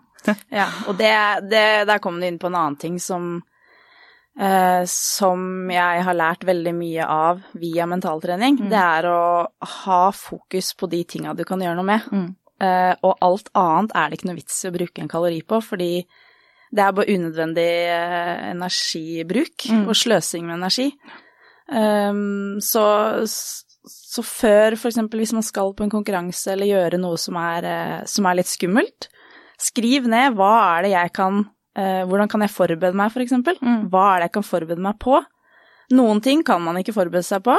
[0.61, 1.11] Ja, og det,
[1.51, 3.41] det, der kom du inn på en annen ting som,
[4.39, 8.59] eh, som jeg har lært veldig mye av via mentaltrening.
[8.63, 8.69] Mm.
[8.71, 9.21] Det er å
[9.83, 12.07] ha fokus på de tinga du kan gjøre noe med.
[12.11, 12.29] Mm.
[12.59, 15.61] Eh, og alt annet er det ikke noe vits i å bruke en kalori på,
[15.63, 15.93] fordi
[16.69, 19.87] det er bare unødvendig eh, energibruk Mm.
[19.87, 20.91] og sløsing med energi.
[21.69, 22.81] Um, så,
[23.29, 28.05] så før, eksempel hvis man skal på en konkurranse eller gjøre noe som er, eh,
[28.09, 29.09] som er litt skummelt,
[29.59, 31.43] skriv ned hva er det jeg kan
[31.77, 33.59] eh, Hvordan kan jeg forberede meg, for eksempel?
[33.61, 33.89] Mm.
[33.91, 35.19] Hva er det jeg kan forberede meg på?
[35.97, 37.57] Noen ting kan man ikke forberede seg på.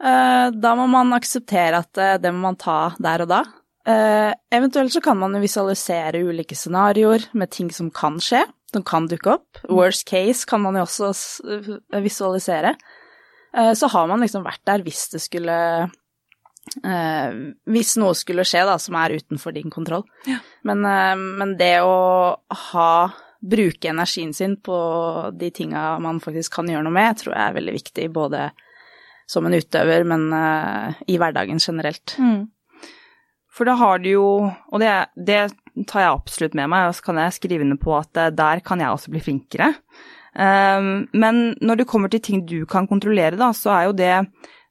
[0.00, 3.42] Eh, da må man akseptere at eh, det må man ta der og da.
[3.90, 9.10] Eh, eventuelt så kan man visualisere ulike scenarioer med ting som kan skje, som kan
[9.10, 9.60] dukke opp.
[9.68, 11.12] Worst case kan man jo også
[12.00, 12.76] visualisere.
[13.50, 15.54] Så har man liksom vært der hvis det skulle
[16.70, 20.04] Hvis noe skulle skje da, som er utenfor din kontroll.
[20.28, 20.38] Ja.
[20.68, 22.36] Men, eh, men det å
[22.70, 22.92] ha
[23.40, 24.78] Bruke energien sin på
[25.32, 28.50] de tinga man faktisk kan gjøre noe med, tror jeg er veldig viktig, både
[29.30, 32.18] som en utøver, men eh, i hverdagen generelt.
[32.20, 32.50] Mm.
[33.48, 35.40] For da har du jo, og det, det
[35.88, 38.60] tar jeg absolutt med meg, og så kan jeg skrive under på at eh, der
[38.66, 39.72] kan jeg også bli flinkere.
[40.30, 44.12] Um, men når det kommer til ting du kan kontrollere, da, så er jo det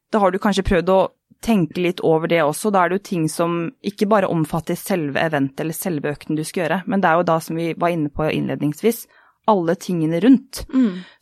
[0.08, 1.02] Da har du kanskje prøvd å
[1.46, 2.72] tenke litt over det også.
[2.74, 6.44] Da er det jo ting som ikke bare omfatter selve eventet eller selve økten du
[6.44, 9.06] skal gjøre, men det er jo da, som vi var inne på innledningsvis,
[9.50, 10.66] alle tingene rundt.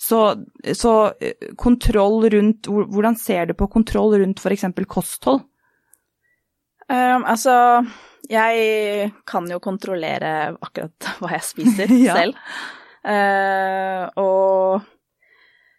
[0.02, 0.22] Så,
[0.76, 4.66] så eh, kontroll rundt Hvordan ser du på kontroll rundt f.eks.
[4.90, 5.46] kosthold?
[6.90, 7.54] Um, altså,
[8.32, 12.18] jeg kan jo kontrollere akkurat hva jeg spiser Ja.
[12.20, 12.44] selv.
[13.08, 14.88] Uh, og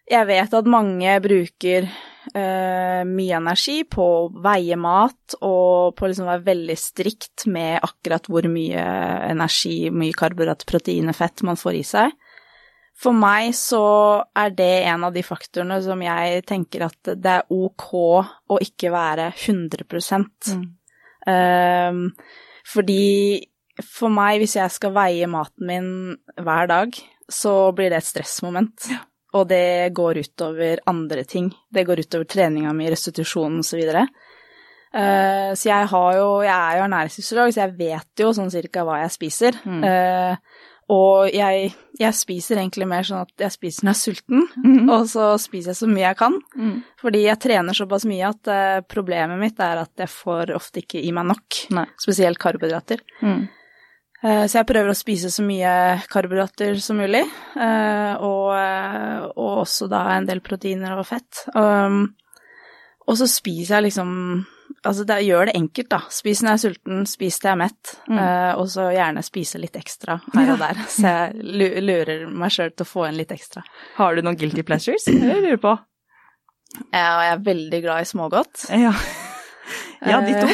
[0.09, 1.89] jeg vet at mange bruker
[2.35, 7.79] eh, mye energi på å veie mat og på å liksom være veldig strikt med
[7.85, 8.83] akkurat hvor mye
[9.29, 12.17] energi, mye karbohydrat, og fett man får i seg.
[12.99, 13.83] For meg så
[14.35, 18.91] er det en av de faktorene som jeg tenker at det er ok å ikke
[18.91, 20.57] være 100%
[21.27, 22.09] Ehm,
[22.67, 23.45] fordi
[23.83, 25.91] for meg, hvis jeg skal veie maten min
[26.39, 26.95] hver dag,
[27.29, 28.89] så blir det et stressmoment.
[29.37, 31.51] Og det går utover andre ting.
[31.71, 33.83] Det går utover treninga mi, restitusjonen osv.
[34.89, 38.81] Uh, så jeg har jo Jeg er jo ernæringsfysiolog, så jeg vet jo sånn cirka
[38.87, 39.59] hva jeg spiser.
[39.69, 39.83] Mm.
[39.85, 40.35] Eh,
[40.89, 41.67] og jeg,
[42.01, 44.87] jeg spiser egentlig mer sånn at jeg spiser når jeg er sulten, Mm.
[44.89, 46.39] og så spiser jeg så mye jeg kan.
[46.57, 46.79] Mm.
[46.97, 51.03] Fordi jeg trener såpass mye at eh, problemet mitt er at jeg får ofte ikke
[51.05, 51.85] i meg nok, Nei.
[52.01, 53.05] spesielt karbohydrater.
[53.21, 53.45] Mm.
[54.19, 55.71] Eh, så jeg prøver å spise så mye
[56.11, 57.23] karbohydrater som mulig,
[57.55, 61.45] eh, og, eh, og, også da en del proteiner og fett.
[61.55, 62.15] Um,
[63.07, 64.15] og så spiser jeg liksom
[64.85, 65.97] Altså, det gjør det enkelt, da.
[66.13, 68.19] Spis når jeg er sulten, spis til jeg er mett, mm.
[68.61, 70.79] og så gjerne spise litt ekstra her og der.
[70.93, 73.65] Så jeg lurer meg sjøl til å få inn litt ekstra.
[73.97, 75.09] Har du noen guilty pleasures?
[75.09, 75.73] Jeg lurer på.
[76.93, 78.69] Ja, jeg er veldig glad i smågodt.
[78.71, 78.93] Ja.
[80.01, 80.47] Ja, de to.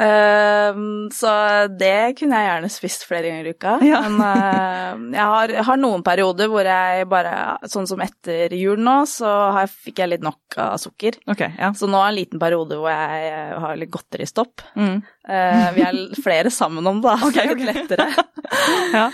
[0.00, 0.76] uh,
[1.20, 1.32] så
[1.78, 3.76] det kunne jeg gjerne spist flere ganger i uka.
[3.94, 4.00] Ja.
[4.04, 7.34] Men uh, jeg, har, har, noen perioder hvor jeg bare
[7.70, 9.28] Sånn som etter jul nå, så
[9.60, 11.18] jeg, fikk jeg litt nok av sukker.
[11.30, 11.72] Okay, ja.
[11.76, 14.64] Så nå er en liten periode hvor jeg har litt godteristopp.
[14.76, 14.96] Mm.
[15.74, 17.16] Vi er flere sammen om det, da.
[17.28, 17.64] Okay, okay.
[17.64, 18.06] litt lettere.
[18.92, 19.06] ja.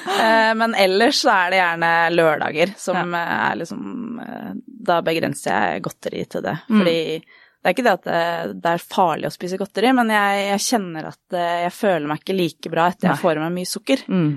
[0.59, 3.85] men ellers så er det gjerne lørdager som er liksom
[4.91, 6.57] Da begrenser jeg godteri til det.
[6.69, 6.83] Mm.
[7.61, 8.21] Det er ikke det at det,
[8.65, 12.23] det er farlig å spise godteri, men jeg, jeg, kjenner at eh, jeg føler meg
[12.23, 14.05] ikke like bra etter jeg får i meg mye sukker.
[14.09, 14.31] Mm.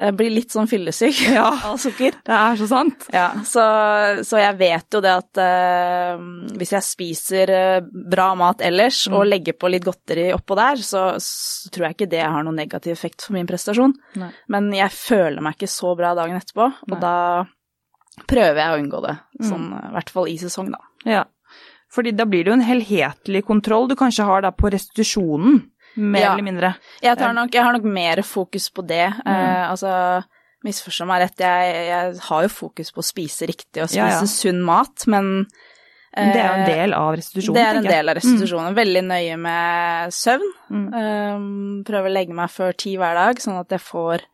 [0.00, 2.18] Jeg blir litt sånn fyllesyk ja, av sukker.
[2.24, 3.06] Det er så sant.
[3.16, 3.64] Ja, så,
[4.28, 6.20] så jeg vet jo det at uh,
[6.60, 7.54] hvis jeg spiser
[7.88, 9.16] bra mat ellers mm.
[9.18, 12.60] og legger på litt godteri oppå der, så, så, tror jeg ikke det har noen
[12.60, 13.96] negativ effekt for min prestasjon.
[14.20, 14.30] Nei.
[14.52, 17.02] Men jeg føler meg ikke så bra dagen etterpå, og Nei.
[17.02, 19.18] da prøver jeg å unngå det.
[19.40, 19.84] Sånn, mm.
[19.90, 20.84] I hvert fall i sesong, da.
[21.08, 21.26] Ja.
[21.90, 25.58] Fordi da blir det jo en helhetlig kontroll du kanskje har da på restitusjonen,
[25.98, 26.34] mer ja.
[26.34, 26.74] eller mindre.
[27.02, 29.08] Jeg, nok, jeg, har nok mer fokus på det.
[29.24, 29.32] Mm.
[29.32, 29.90] Eh, altså,
[30.66, 34.22] misforstå meg rett, jeg, jeg, har jo fokus på å spise riktig og spise ja,
[34.22, 34.30] ja.
[34.30, 35.32] sunn mat, men
[36.14, 38.70] eh, Det er jo en del av restitusjonen, Det er en del av restitusjonen.
[38.70, 38.80] Mm.
[38.80, 40.52] Veldig nøye med søvn.
[40.70, 40.84] Mm.
[41.00, 41.46] Eh,
[41.90, 44.28] prøver å legge meg før ti hver dag, sånn at jeg får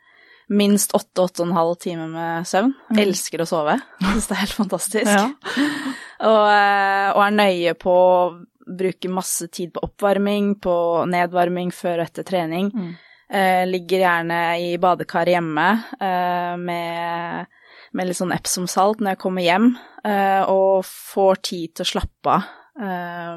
[0.47, 2.77] minst åtte, åtte og en halv time med søvn.
[2.93, 3.01] Mm.
[3.07, 3.81] Elsker å sove.
[4.03, 5.09] Syns det er helt fantastisk.
[5.09, 5.31] Ja.
[6.25, 8.21] og, eh, og, er nøye på å
[8.67, 10.77] bruke masse tid på oppvarming, på
[11.11, 12.71] nedvarming før og etter trening.
[12.75, 12.95] Mm.
[13.27, 15.67] Eh, ligger gjerne i badekar hjemme
[15.99, 17.49] eh, med,
[17.91, 19.73] med, litt sånn Epsom-salt når jeg kommer hjem,
[20.07, 22.47] eh, og får tid til å slappe av
[22.87, 23.35] eh,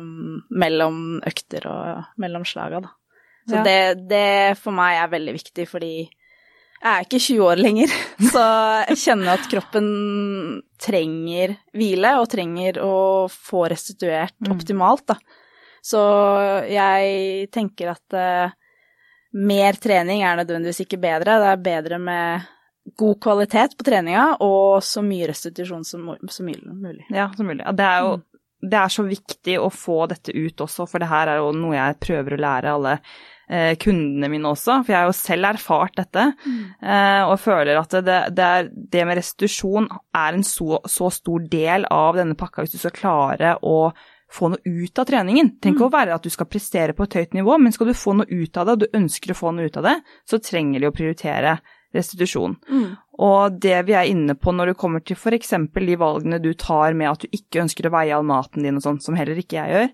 [0.61, 2.95] mellom økter og mellom slaga, da.
[3.49, 3.65] Så ja.
[3.65, 3.79] det,
[4.11, 5.93] det for meg er veldig viktig, fordi
[6.79, 7.93] jeg er ikke 20 år lenger,
[8.33, 8.43] så
[8.87, 9.89] jeg kjenner at kroppen
[10.79, 12.95] trenger hvile og trenger å
[13.31, 14.53] få restituert mm.
[14.55, 15.19] optimalt, da.
[15.83, 15.99] Så
[16.67, 18.55] jeg tenker at uh,
[19.39, 21.37] mer trening er nødvendigvis ikke bedre.
[21.39, 22.47] Det er bedre med
[22.99, 27.05] god kvalitet på treninga og så mye restitusjon som, som mulig.
[27.13, 27.63] Ja, som mulig.
[27.63, 28.23] Det er jo mm.
[28.71, 31.77] det er så viktig å få dette ut også, for det her er jo noe
[31.77, 32.95] jeg prøver å lære alle
[33.81, 36.25] kundene mine også, for jeg har jo selv erfart dette.
[36.45, 36.61] Mm.
[36.83, 41.49] Eh, og føler at det, det, er, det, med restitusjon er en så, så, stor
[41.49, 43.89] del av denne pakka hvis du skal klare å
[44.29, 45.55] få noe ut av treningen.
[45.63, 45.87] Tenk mm.
[45.87, 48.29] å være at du skal prestere på et høyt nivå, men skal du få noe
[48.29, 49.97] ut av det, og du ønsker å få noe ut av det,
[50.29, 51.57] så trenger de å prioritere
[51.95, 52.55] restitusjon.
[52.69, 52.89] Mm.
[53.19, 55.55] Og det vi er inne på når det kommer til f.eks.
[55.75, 58.85] de valgene du tar med at du ikke ønsker å veie all maten din og
[58.85, 59.93] sånn, som heller ikke jeg gjør,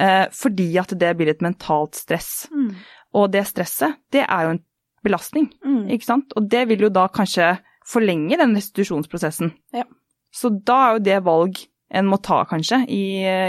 [0.00, 2.48] Eh, fordi at det blir et mentalt stress.
[2.54, 2.74] Mm.
[3.18, 4.62] Og det stresset, det er jo en
[5.04, 5.88] belastning, mm.
[5.96, 6.36] ikke sant.
[6.38, 7.56] Og det vil jo da kanskje
[7.88, 9.52] forlenge den restitusjonsprosessen.
[9.76, 9.86] Ja.
[10.32, 13.02] Så da er jo det valg en må ta, kanskje, i,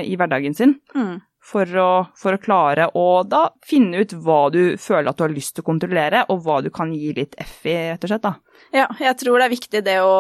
[0.08, 0.80] i hverdagen sin.
[0.98, 1.20] Mm.
[1.42, 5.34] For, å, for, å, klare å da finne ut hva du føler at du har
[5.34, 8.28] lyst til å kontrollere, og hva du kan gi litt F i, rett og slett,
[8.28, 8.36] da.
[8.76, 10.14] Ja, jeg tror det er viktig det å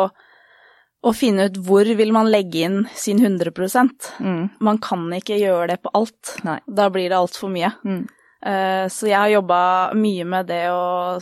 [1.01, 3.51] å finne ut hvor vil man legge inn sin 100
[4.19, 4.43] mm.
[4.61, 6.35] Man kan ikke gjøre det på alt.
[6.45, 6.59] Nei.
[6.67, 7.71] Da blir det altfor mye.
[7.83, 8.03] Mm.
[8.45, 9.61] Uh, så jeg har jobba
[9.97, 11.17] mye med det å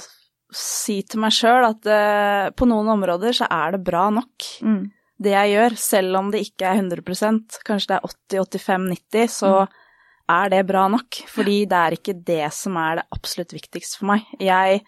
[0.55, 4.49] si til meg sjøl at uh, på noen områder så er det bra nok.
[4.65, 4.81] Mm.
[5.19, 9.79] Det jeg gjør, selv om det ikke er 100% kanskje det er 80-85-90, så mm.
[10.29, 11.21] Er det bra nok.
[11.31, 14.27] Fordi det er ikke det som er det absolutt viktigste for meg.
[14.41, 14.83] Jeg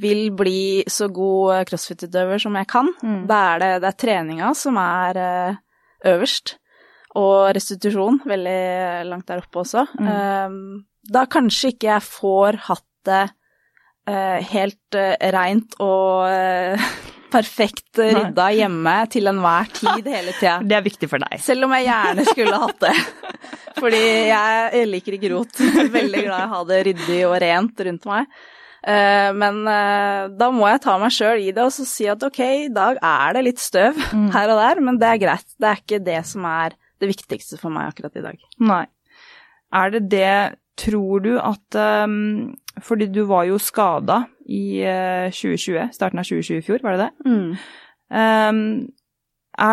[0.00, 3.22] vil bli så god crossfit-utøver som jeg kan, mm.
[3.30, 5.56] da er det, det er treninga som er uh,
[6.12, 6.58] øverst.
[7.16, 8.60] Og restitusjon veldig
[9.08, 9.86] langt der oppe også.
[9.96, 10.10] Mm.
[10.12, 13.24] Um, da kanskje ikke jeg får hatt det
[14.10, 15.00] uh, helt
[15.32, 16.28] reint og
[17.32, 20.58] perfekt rydda hjemme til enhver tid hele tida.
[20.68, 21.40] Det er viktig for deg.
[21.44, 22.96] Selv om jeg gjerne skulle hatt det.
[23.76, 25.64] Fordi jeg liker ikke rot.
[25.96, 28.36] Veldig glad i å ha det ryddig og rent rundt meg.
[28.86, 32.22] Eh, men eh, da må jeg ta meg sjøl i det og så si at
[32.22, 34.28] ok, i dag er det litt støv mm.
[34.36, 35.48] her og der, men det er greit.
[35.58, 38.46] Det er ikke det som er det viktigste for meg akkurat i dag.
[38.62, 38.84] Nei.
[39.74, 40.36] Er det det
[40.76, 42.52] Tror du at um,
[42.84, 47.06] Fordi du var jo skada i uh, 2020, starten av 2020 i fjor, var det
[47.06, 47.30] det?
[47.30, 47.50] Mm.
[48.14, 48.62] Um,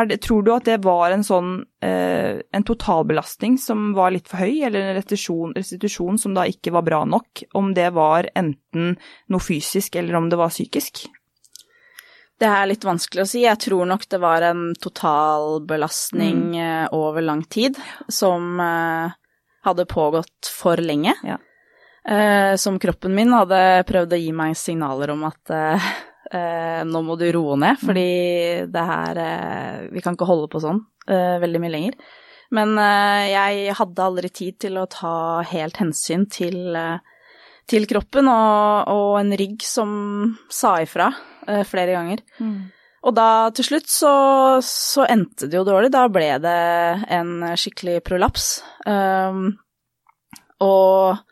[0.08, 4.40] Det, tror du at det var en sånn uh, en totalbelastning som var litt for
[4.46, 7.44] høy, eller en restitusjon, restitusjon, som da ikke var bra nok?
[7.54, 8.96] Om det var enten
[9.28, 11.04] noe fysisk eller om det var psykisk?
[12.40, 13.44] Det er litt vanskelig å si.
[13.46, 16.62] Jeg tror nok det var en totalbelastning mm.
[16.64, 17.78] Eh, over lang tid
[18.12, 19.14] som uh,
[19.64, 21.16] hadde pågått for lenge.
[21.24, 21.38] Ja.
[22.04, 25.86] Eh, som kroppen min hadde prøvd å gi meg signaler om at eh,
[26.36, 27.86] eh, nå må du roe ned, mm.
[27.88, 28.10] fordi
[28.74, 31.98] det her eh, Vi kan ikke holde på sånn eh, veldig mye lenger.
[32.54, 36.76] Men jeg hadde aldri tid til å ta helt hensyn til,
[37.66, 39.96] til kroppen, og, og, en rygg som
[40.54, 41.08] sa ifra
[41.66, 42.22] flere ganger.
[42.38, 42.60] Mm.
[43.10, 44.14] Og da til slutt så,
[44.62, 45.90] så, endte det jo dårlig.
[45.96, 46.60] Da ble det
[47.18, 48.52] en skikkelig prolaps.
[48.86, 49.48] Um,
[50.62, 51.24] og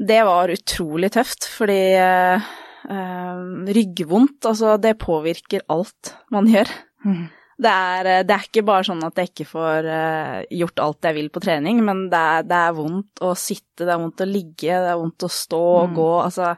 [0.00, 6.70] det var utrolig tøft, fordi uh, Uh, ryggvondt, altså det påvirker alt man gjør.
[7.04, 7.26] Mm.
[7.60, 11.08] Det, er, eh, det, er, ikke bare sånn at jeg ikke får eh, gjort alt
[11.10, 14.24] jeg vil på trening, men det er, det er, vondt å sitte, det er vondt
[14.24, 15.98] å ligge, det er vondt å stå og mm.
[15.98, 16.08] gå.
[16.22, 16.54] Altså,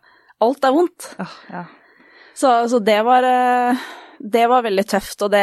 [0.47, 1.09] alt er vondt.
[1.25, 1.65] Oh, ja.
[2.39, 3.83] så, så, det var uh,
[4.23, 5.43] det var veldig tøft, og det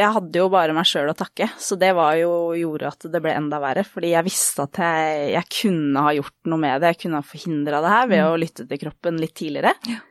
[0.00, 3.20] Jeg hadde jo bare meg sjøl å takke, så det var jo gjorde at det
[3.22, 3.84] ble enda verre.
[3.86, 7.26] Fordi jeg visste at jeg, jeg kunne ha gjort noe med det, jeg kunne ha
[7.26, 8.28] forhindra det her ved mm.
[8.32, 9.76] å lytte til kroppen litt tidligere.
[9.86, 10.02] Ja.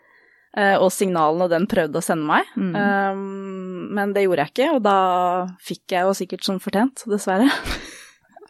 [0.55, 2.53] Uh, og signalene den prøvde å sende meg.
[2.55, 2.71] Mm.
[2.79, 4.99] Um, men det gjorde jeg ikke, og da
[5.67, 7.49] fikk jeg jo sikkert som fortjent, dessverre.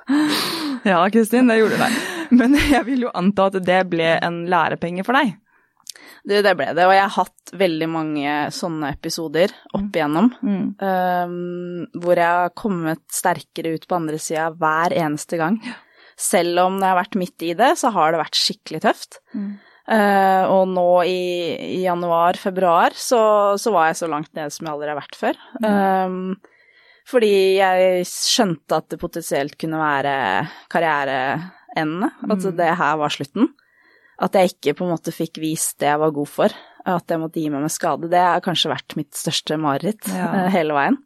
[0.91, 1.89] ja, Kristin, det gjorde det.
[2.37, 5.33] Men jeg vil jo anta at det ble en lærepenge for deg?
[6.25, 10.31] Du, det ble det, og jeg har hatt veldig mange sånne episoder opp igjennom.
[10.41, 10.65] Mm.
[10.81, 15.59] Um, hvor jeg har kommet sterkere ut på andre sida hver eneste gang.
[16.17, 19.19] Selv om jeg har vært midt i det, så har det vært skikkelig tøft.
[19.35, 19.53] Mm.
[19.85, 21.21] Uh, og nå i,
[21.77, 23.19] i januar-februar så,
[23.61, 25.41] så, var jeg så langt nede som jeg aldri har vært før.
[25.61, 25.67] Mm.
[25.69, 26.55] Um,
[27.05, 30.15] fordi jeg skjønte at det potensielt kunne være
[30.73, 32.09] karriereendene.
[32.17, 32.33] Mm.
[32.33, 33.51] At det her var slutten.
[34.21, 36.55] At jeg ikke på en måte fikk vist det jeg var god for.
[36.85, 38.11] At jeg måtte gi meg med skade.
[38.11, 40.29] Det har kanskje vært mitt største mareritt ja.
[40.31, 41.01] uh, hele veien.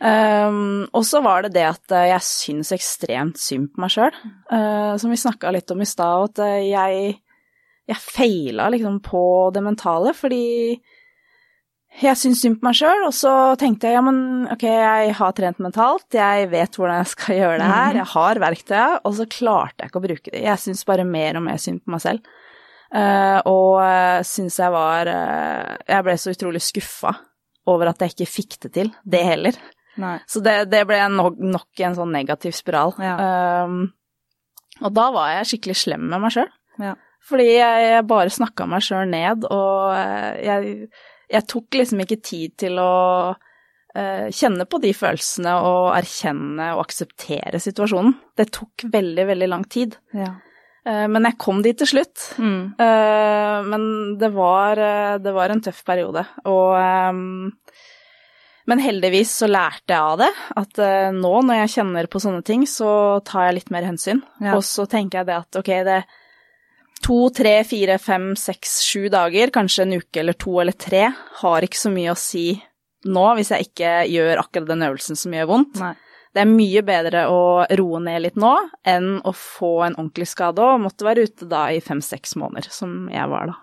[0.00, 4.14] Um, og så var det det at jeg syns ekstremt synd på meg sjøl.
[4.48, 7.18] Uh, som vi snakka litt om i stad, at jeg
[7.90, 9.22] jeg feila liksom på
[9.54, 10.78] det mentale, fordi
[12.00, 14.20] jeg syntes synd på meg sjøl, og så tenkte jeg ja, men
[14.54, 17.98] ok, jeg har trent mentalt, jeg vet hvordan jeg skal gjøre det her, mhm.
[17.98, 20.44] jeg har verktøya, og så klarte jeg ikke å bruke det.
[20.46, 22.30] Jeg syns bare mer og mer synd på meg selv.
[22.90, 27.12] Uh, og uh, syns jeg var uh, Jeg ble så utrolig skuffa
[27.70, 29.60] over at jeg ikke fikk det til, det heller.
[30.00, 30.16] Nei.
[30.30, 32.96] Så det, det ble nok, nok, en sånn negativ spiral.
[32.98, 33.14] Ja.
[33.66, 33.92] Um,
[34.80, 36.50] og da var jeg skikkelig slem med meg sjøl.
[36.80, 36.96] Ja.
[37.28, 40.88] Fordi jeg, jeg bare snakka meg sjøl ned, og eh, jeg,
[41.30, 42.92] jeg, tok liksom ikke tid til å
[43.32, 48.16] uh, kjenne på de følelsene og erkjenne og akseptere situasjonen.
[48.36, 49.98] Det tok veldig, veldig lang tid.
[50.16, 50.32] Ja.
[50.86, 52.32] Uh, men jeg kom dit til slutt.
[52.40, 52.74] Mm.
[52.80, 53.86] Uh, men
[54.20, 54.82] det var,
[55.22, 56.26] det var, en tøff periode.
[56.50, 57.48] Og um,
[58.70, 60.28] men heldigvis så lærte jeg av det,
[60.60, 60.78] at
[61.16, 64.20] nå når jeg kjenner på sånne ting, så tar jeg litt mer hensyn.
[64.38, 64.52] Ja.
[64.54, 65.96] Og så tenker jeg det at ok, det,
[67.04, 71.08] to, tre, fire, fem, seks, sju dager, kanskje en uke eller to eller tre,
[71.40, 72.52] har ikke så mye å si
[73.08, 75.80] nå hvis jeg ikke gjør akkurat den øvelsen som gjør vondt.
[75.80, 75.94] Nei.
[76.30, 77.40] Det er mye bedre å
[77.80, 78.52] roe ned litt nå
[78.86, 83.08] enn å få en ordentlig skade og måtte være ute da i fem-seks måneder, som
[83.10, 83.56] jeg var da.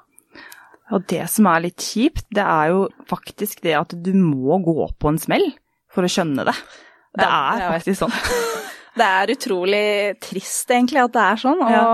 [0.97, 4.89] Og det som er litt kjipt, det er jo faktisk det at du må gå
[4.99, 5.47] på en smell
[5.91, 6.55] for å skjønne det.
[7.17, 8.17] Det er faktisk sånn.
[8.99, 9.87] det er utrolig
[10.23, 11.63] trist, egentlig, at det er sånn.
[11.63, 11.89] og ja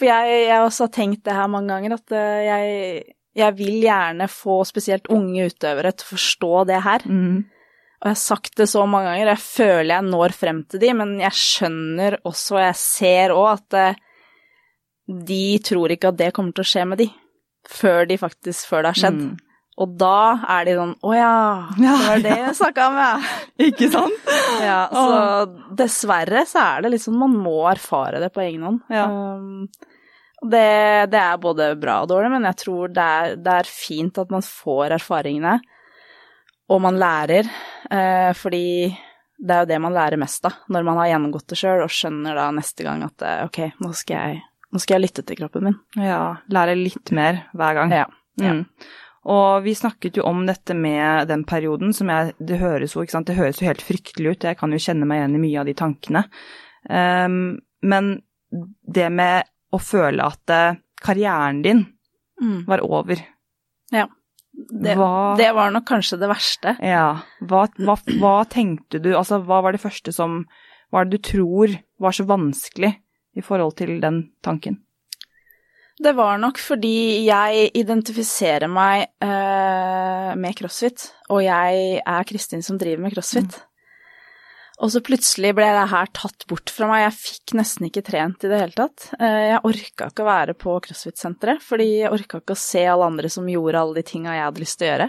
[0.00, 3.80] for jeg, jeg også har tenkt det her mange ganger, at eh, jeg, jeg vil
[3.84, 7.04] gjerne få spesielt unge utøvere til å forstå det her.
[7.04, 7.42] Mm.
[8.00, 10.94] Og jeg har sagt det så mange ganger, jeg føler jeg når frem til de,
[10.96, 14.00] men jeg skjønner også, og jeg ser òg, at eh,
[15.28, 17.10] de tror ikke at det kommer til å skje med de,
[17.68, 19.22] før, de faktisk, før det har skjedd.
[19.28, 19.38] Mm.
[19.80, 20.16] Og da
[20.58, 21.36] er de sånn Å ja,
[21.78, 23.12] det var det jeg snakka om, ja.
[23.68, 24.32] Ikke sant?
[24.60, 28.82] Ja, så dessverre så er det liksom Man må erfare det på egen hånd.
[28.92, 29.06] Ja.
[29.08, 29.70] Um,
[30.40, 34.20] det, det, er både bra og dårlig, men jeg tror det er, det er fint
[34.22, 35.58] at man får erfaringene,
[36.70, 37.48] og man lærer,
[37.90, 38.64] eh, fordi
[39.40, 41.92] det er jo det man lærer mest av, når man har gjennomgått det sjøl og
[41.92, 45.40] skjønner da neste gang at eh, ok, nå skal, jeg, nå skal jeg lytte til
[45.40, 45.78] kroppen min.
[45.98, 46.22] Ja,
[46.52, 47.94] lære litt mer hver gang.
[47.96, 48.08] Ja.
[48.40, 48.56] ja.
[48.60, 48.66] Mm.
[49.30, 53.36] Og vi snakket jo om dette med den perioden som jeg Det høres jo, det
[53.36, 55.74] høres jo helt fryktelig ut, jeg kan jo kjenne meg igjen i mye av de
[55.76, 56.22] tankene.
[56.88, 58.14] Um, men
[58.88, 61.84] det med å føle at uh, karrieren din
[62.40, 62.64] mm.
[62.68, 63.22] var over.
[63.94, 64.08] Ja.
[64.52, 66.74] Det, Hva- det var nok kanskje det verste.
[66.84, 67.22] Ja.
[67.40, 70.42] Hva, hva, hva tenkte du Altså, hva var det første som
[70.90, 72.90] Hva er det du tror var så vanskelig
[73.38, 74.80] i forhold til den tanken?
[76.00, 82.78] Det var nok fordi jeg identifiserer meg eh, med crossfit, og jeg er Kristin som
[82.80, 83.58] driver med crossfit.
[84.80, 87.02] Og så plutselig ble det her tatt bort fra meg.
[87.04, 89.10] Jeg fikk nesten ikke trent i det hele tatt.
[89.20, 93.08] Eh, jeg orka ikke å være på crossfit-senteret, fordi jeg orka ikke å se alle
[93.10, 95.08] andre som gjorde alle de tinga jeg hadde lyst til å gjøre.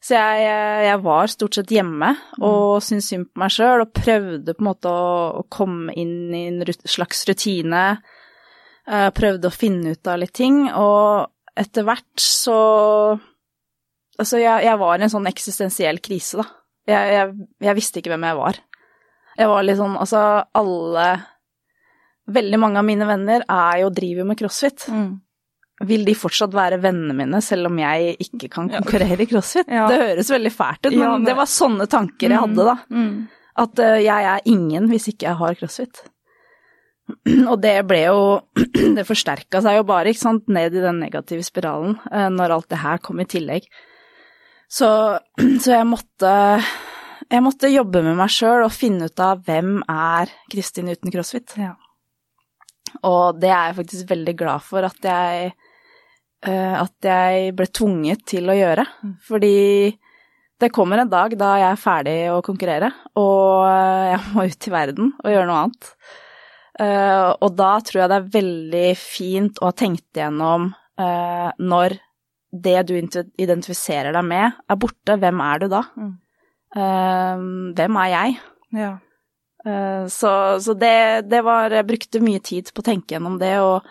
[0.00, 2.08] Så jeg, eh, jeg var stort sett hjemme
[2.40, 6.34] og syntes synd på meg sjøl og prøvde på en måte å, å komme inn
[6.34, 7.84] i en rut- slags rutine.
[8.90, 13.20] Eh, prøvde å finne ut av litt ting, og etter hvert så
[14.20, 16.44] Altså, jeg, jeg var i en sånn eksistensiell krise, da.
[16.90, 18.58] Jeg, jeg, jeg visste ikke hvem jeg var.
[19.38, 20.20] Jeg var litt sånn Altså,
[20.58, 21.08] alle
[22.30, 24.84] Veldig mange av mine venner er jo driver med crossfit.
[25.88, 29.66] Vil de fortsatt være vennene mine, selv om jeg ikke kan konkurrere i crossfit?
[29.66, 29.88] Ja.
[29.90, 32.76] Det høres veldig fælt ut, men, Ja, men- det var sånne tanker jeg hadde, da.
[32.92, 33.28] Mm.
[33.64, 36.02] At uh, jeg er ingen hvis ikke jeg har crossfit.
[37.50, 38.20] Og det ble jo
[38.96, 42.68] Det forsterka seg jo bare, ikke sant, ned i den negative spiralen eh, når alt
[42.70, 43.66] det her kom i tillegg.
[44.70, 44.86] Så,
[45.64, 46.34] så jeg måtte
[47.30, 51.54] Jeg måtte jobbe med meg sjøl og finne ut av hvem er Kristin uten crossfit.
[51.60, 51.76] Ja.
[53.06, 55.52] Og det er jeg faktisk veldig glad for at jeg
[56.46, 58.86] eh, at jeg ble tvunget til å gjøre.
[59.28, 59.58] Fordi
[60.60, 64.66] det kommer en dag da jeg er ferdig å konkurrere, og eh, jeg må ut
[64.66, 65.90] i verden og gjøre noe annet.
[66.80, 71.94] Eh, og da tror jeg det er veldig fint å ha tenkt igjennom når
[72.52, 75.78] det du identifiserer deg med, er borte, hvem er du da?
[75.96, 76.10] Mm.
[76.76, 77.46] Eh,
[77.76, 78.36] hvem er jeg?
[78.78, 78.92] ja.
[79.66, 80.30] Eh, Så,
[80.64, 83.82] så det, det var Jeg brukte mye tid på å tenke gjennom det, og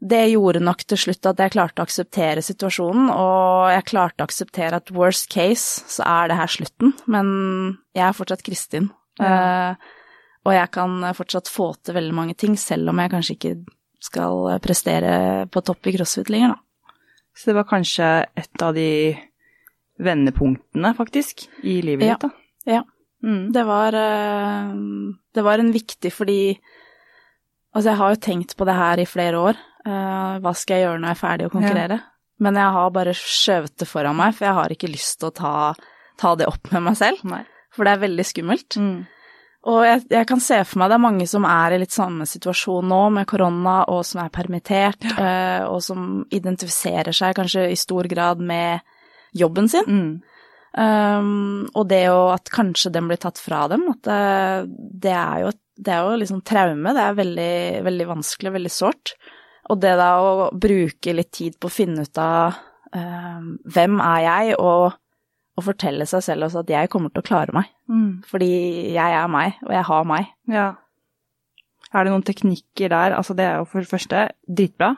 [0.00, 4.28] det gjorde nok til slutt at jeg klarte å akseptere situasjonen, og jeg klarte å
[4.28, 7.26] akseptere at worst case, så er det her slutten, men
[7.98, 8.92] jeg er fortsatt Kristin.
[9.18, 9.32] Ja.
[9.32, 9.74] Eh,
[10.46, 13.54] og jeg kan fortsatt få til veldig mange ting, selv om jeg kanskje ikke
[14.00, 15.12] skal prestere
[15.50, 16.94] på topp i crossfit lenger, da.
[17.34, 18.06] Så det var kanskje
[18.38, 18.88] et av de
[19.98, 22.16] vendepunktene, faktisk, i livet Ja.
[22.16, 22.30] ditt, da.
[22.72, 22.82] Ja.
[23.24, 23.52] Mm.
[23.52, 24.74] Det var, eh,
[25.34, 26.58] det var en viktig fordi
[27.76, 29.58] Altså, jeg har jo tenkt på det her i flere år.
[29.86, 31.98] Eh, hva skal jeg gjøre når jeg er ferdig å konkurrere?
[32.40, 35.34] Men jeg har bare skjøvet det foran meg, for jeg har ikke lyst til å
[35.36, 35.74] ta,
[36.18, 37.22] ta det opp med meg selv.
[37.28, 37.44] Nei.
[37.76, 38.78] For det er veldig skummelt.
[38.80, 39.06] Mm.
[39.68, 42.26] Og jeg, jeg kan se for meg det er mange som er i litt samme
[42.26, 45.66] situasjon nå, med korona, og som er permittert, ja.
[45.68, 48.80] og som identifiserer seg kanskje i stor grad med
[49.36, 49.88] jobben sin.
[49.88, 50.38] Mm.
[50.78, 54.20] Um, og det jo at kanskje den blir tatt fra dem, at det,
[55.06, 56.94] det er jo, det er jo liksom traume.
[56.94, 57.52] Det er veldig,
[57.88, 59.16] veldig vanskelig, veldig sårt.
[59.68, 62.56] Og det da å bruke litt tid på å finne ut av
[62.94, 64.98] um, hvem er jeg, og,
[65.58, 67.72] og fortelle seg selv også at jeg kommer til å klare meg.
[67.90, 68.12] Mm.
[68.28, 68.52] Fordi
[68.94, 70.30] jeg er meg, og jeg har meg.
[70.52, 70.68] Ja.
[71.94, 73.14] Er det noen teknikker der?
[73.16, 74.90] Altså, det er jo for det første dritbra.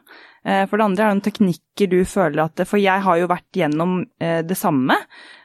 [0.45, 3.29] Eh, For det andre er det noen teknikker du føler at For jeg har jo
[3.31, 4.97] vært gjennom eh, det samme.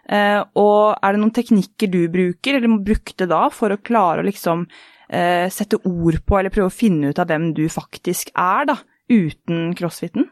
[0.09, 4.29] Eh, Og er det noen teknikker du bruker, eller brukte da, for å klare å
[4.29, 4.67] liksom
[5.05, 8.73] sette ord på, eller prøve å finne ut av hvem du faktisk er, da,
[9.05, 10.25] uten crossfiten?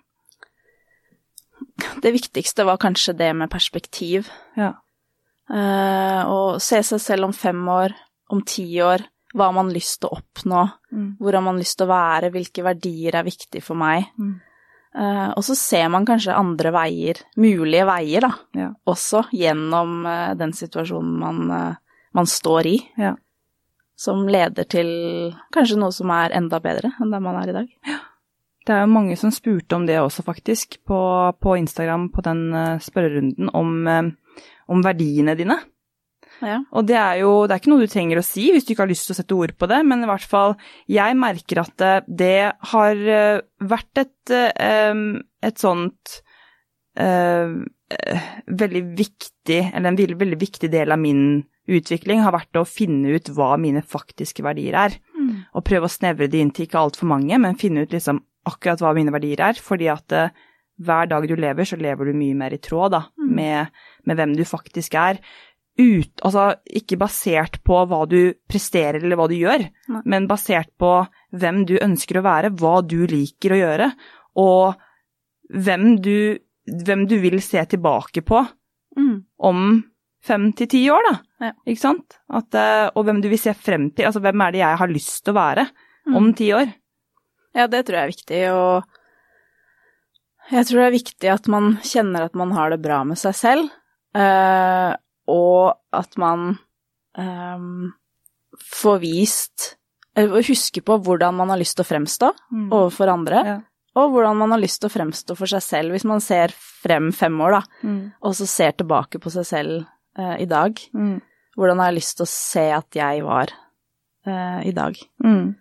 [2.02, 4.32] Det viktigste var kanskje det med perspektiv.
[4.58, 4.72] Ja.
[5.46, 7.94] Å se seg selv om fem år,
[8.34, 10.64] om ti år, hva har man lyst til å oppnå,
[10.94, 11.18] Mm.
[11.18, 14.06] hvor har man lyst til å være, hvilke verdier er viktig for meg.
[14.20, 14.42] Mm.
[14.94, 18.68] Uh, og så ser man kanskje andre veier, mulige veier, da, Ja.
[18.86, 21.76] også gjennom uh, den situasjonen man, uh,
[22.14, 23.16] man står i, Ja.
[23.98, 27.68] som leder til kanskje noe som er enda bedre enn der man er i dag.
[28.66, 31.00] Det er jo mange som spurte om det også, faktisk, på,
[31.42, 34.14] på Instagram på den spørrerunden om,
[34.70, 35.58] om verdiene dine.
[36.44, 36.60] Ja.
[36.76, 38.86] Og det er jo det er ikke noe du trenger å si hvis du ikke
[38.86, 40.58] har lyst til å sette ord på det, men i hvert fall
[40.92, 42.36] jeg merker at det, det
[42.74, 44.94] har eh, vært et, eh,
[45.44, 46.20] et sånt
[47.00, 47.56] eh,
[47.98, 51.26] eh, veldig viktig, eller en veldig, veldig viktig del av min
[51.72, 54.98] utvikling har vært å finne ut hva mine faktiske verdier er.
[55.56, 58.82] Og prøve å snevre det inn til ikke altfor mange, men finne ut liksom akkurat
[58.84, 59.60] hva mine verdier er.
[59.60, 60.34] Fordi at eh,
[60.84, 63.74] hver dag du lever, så lever du mye mer i tråd da, med,
[64.08, 65.22] med hvem du faktisk er.
[65.80, 70.02] Ut, altså ikke basert på hva du presterer eller hva du gjør, Nei.
[70.06, 70.92] men basert på
[71.34, 73.88] hvem du ønsker å være, hva du liker å gjøre,
[74.38, 74.76] og
[75.50, 76.38] hvem du,
[76.86, 78.44] hvem du vil se tilbake på
[78.96, 79.24] Mm.
[79.40, 79.84] om
[80.22, 81.14] fem til ti år, da.
[81.48, 81.52] Ja.
[81.66, 82.20] Ikke sant?
[82.30, 84.06] At, eh, og hvem du vil se frem til.
[84.06, 85.66] Altså hvem er det jeg har lyst til å være
[86.06, 86.16] Mm.
[86.16, 86.70] om ti år?
[87.56, 88.84] Ja, det tror jeg er viktig, og
[90.52, 93.34] Jeg tror det er viktig at man kjenner at man har det bra med seg
[93.34, 93.70] selv,
[94.14, 94.96] eh,
[95.32, 96.58] og at man
[97.18, 97.94] um,
[98.60, 99.70] får vist
[100.14, 102.68] Å huske på hvordan man har lyst til å fremstå mm.
[102.68, 103.56] overfor andre, ja.
[103.98, 105.96] og hvordan man har lyst til å fremstå for seg selv.
[105.96, 108.04] Hvis man ser frem fem år, da, mm.
[108.22, 109.80] og så ser tilbake på seg selv
[110.20, 110.78] uh, i dag.
[110.94, 111.18] Mm.
[111.58, 113.56] Hvordan har jeg lyst til å se at jeg var
[114.30, 115.02] uh, i dag?
[115.26, 115.56] Mm.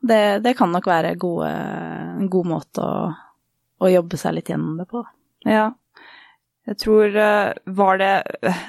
[0.00, 3.10] Det, det, kan nok være gode, en god måte å,
[3.78, 5.04] å, jobbe seg litt gjennom det på.
[5.46, 5.68] Ja.
[6.68, 8.14] Jeg tror eh, Var det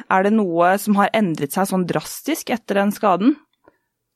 [0.07, 3.35] Er det noe som har endret seg sånn drastisk etter den skaden?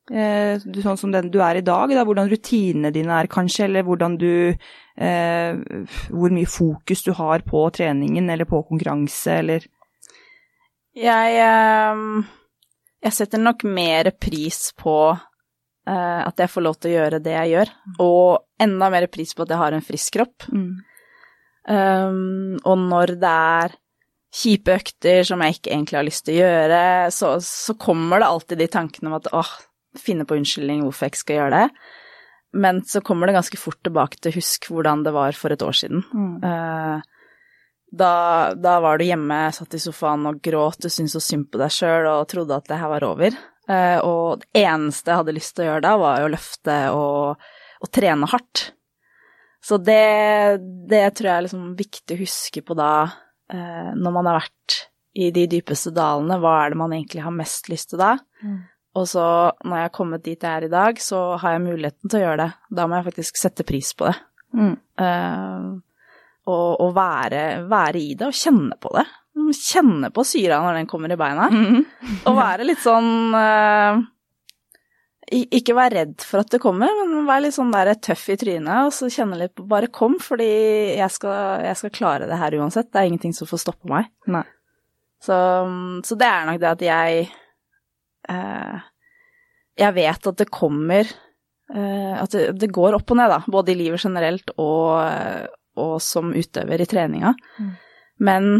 [0.05, 3.85] Eh, sånn som den du er i dag, da, hvordan rutinene dine er kanskje, eller
[3.87, 5.57] hvordan du eh,
[6.13, 9.65] Hvor mye fokus du har på treningen eller på konkurranse, eller
[10.93, 12.03] Jeg eh,
[13.01, 17.33] Jeg setter nok mer pris på eh, at jeg får lov til å gjøre det
[17.39, 17.73] jeg gjør,
[18.05, 20.45] og enda mer pris på at jeg har en frisk kropp.
[20.53, 20.69] Mm.
[21.65, 23.75] Um, og når det er
[24.35, 26.81] kjipe økter som jeg ikke egentlig har lyst til å gjøre,
[27.15, 29.51] så, så kommer det alltid de tankene om at åh,
[29.99, 31.89] finne på unnskyldning hvorfor jeg ikke skal gjøre det.
[32.55, 35.75] Men så kommer det ganske fort tilbake til husk hvordan det var for et år
[35.75, 36.05] siden.
[36.13, 36.37] Mm.
[36.43, 37.01] Uh,
[37.95, 38.13] da,
[38.59, 41.71] da, var du hjemme, satt i sofaen og gråt, du syntes så synd på deg
[41.71, 43.35] sjøl og trodde at det her var over.
[43.69, 47.45] Uh, og det eneste jeg hadde lyst til å gjøre da, var å løfte og,
[47.81, 48.69] og trene hardt.
[49.65, 52.91] Så det, det, tror jeg er liksom viktig å huske på da,
[53.53, 54.77] uh, når man har vært
[55.15, 56.37] i de dypeste dalene.
[56.43, 58.13] Hva er det man egentlig har mest lyst til da?
[58.43, 58.59] Mm.
[58.95, 59.25] Og så,
[59.65, 62.23] når jeg har kommet dit jeg er i dag, så har jeg muligheten til å
[62.27, 62.51] gjøre det.
[62.77, 64.15] Da må jeg faktisk sette pris på det.
[64.55, 64.73] Mm.
[65.01, 65.69] Uh,
[66.45, 69.05] og, og være, være, i det og kjenne på det.
[69.55, 71.49] Kjenne på syra når den kommer i beina.
[71.49, 71.81] Mm.
[72.29, 74.03] og være litt sånn uh,
[75.33, 78.85] Ikke vær redd for at det kommer, men vær litt sånn der tøff i trynet
[78.85, 80.49] og så kjenne litt på Bare kom, fordi
[80.99, 82.91] jeg skal, jeg skal, klare det her uansett.
[82.93, 84.11] Det er ingenting som får stoppe meg.
[85.25, 85.37] Så,
[86.05, 87.21] så det er nok det at jeg
[88.29, 88.83] eh,
[89.81, 93.73] Jeg vet at det kommer eh, At det, det, går opp og ned, da, både
[93.73, 95.49] i livet generelt og,
[95.81, 97.33] og som utøver i treninga.
[97.57, 97.71] Mm.
[98.21, 98.51] Men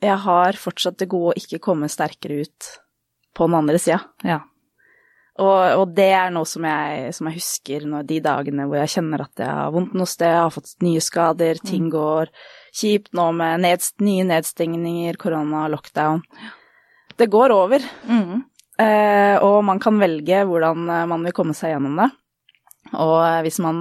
[0.00, 2.76] jeg har fortsatt det gode å ikke komme sterkere ut
[3.36, 4.00] på den andre sida.
[4.24, 4.46] Ja.
[5.38, 8.94] Og, og, det er noe som jeg, som jeg husker når, de dagene hvor jeg
[8.96, 11.92] kjenner at jeg har vondt noe sted, har fått nye skader, ting mm.
[11.94, 12.32] går
[12.74, 16.24] kjipt nå med nedst, nye nedstengninger, korona, lockdown.
[17.18, 17.86] Det går over.
[18.10, 18.42] Mm.
[18.78, 22.08] Eh, og man kan velge hvordan eh, man vil komme seg gjennom det.
[22.94, 23.80] Og eh, hvis man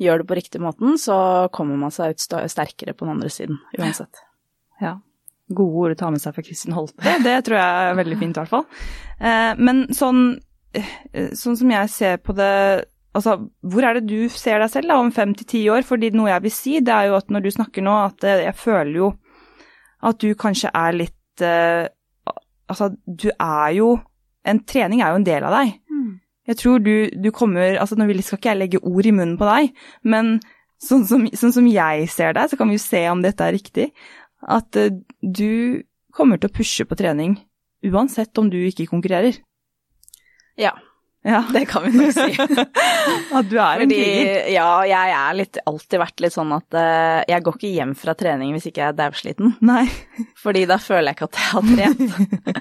[0.00, 3.58] gjør det på riktig måten, så kommer man seg ut sterkere på den andre siden,
[3.78, 4.22] uansett.
[4.80, 4.96] Ja.
[5.50, 7.18] Gode ord å ta med seg fra Kristin Holte.
[7.26, 8.64] Det tror jeg er veldig fint, i hvert fall.
[9.58, 10.38] Men sånn,
[11.34, 13.32] sånn som jeg ser på det Altså,
[13.66, 15.82] hvor er det du ser deg selv da, om fem til ti år?
[15.82, 18.54] Fordi noe jeg vil si, det er jo at når du snakker nå, at jeg
[18.54, 19.08] føler jo
[20.06, 21.42] at du kanskje er litt
[22.70, 23.88] Altså, du er jo
[24.46, 25.74] en trening er jo en del av deg.
[25.90, 26.12] Mm.
[26.50, 29.48] Jeg tror du, du kommer altså Nå skal ikke jeg legge ord i munnen på
[29.48, 29.74] deg,
[30.06, 30.38] men
[30.80, 33.56] sånn som, sånn som jeg ser deg, så kan vi jo se om dette er
[33.56, 33.90] riktig,
[34.40, 34.78] at
[35.20, 35.82] du
[36.14, 37.36] kommer til å pushe på trening
[37.86, 39.36] uansett om du ikke konkurrerer.
[40.60, 40.74] Ja,
[41.22, 41.44] ja.
[41.52, 42.36] Det kan vi nok si.
[43.36, 44.46] at du er en kriger?
[44.54, 48.14] Ja, jeg er litt, alltid vært litt sånn at uh, jeg går ikke hjem fra
[48.16, 49.50] trening hvis ikke jeg er daudsliten.
[49.68, 49.84] Nei.
[50.40, 52.54] Fordi da føler jeg ikke at jeg har trent.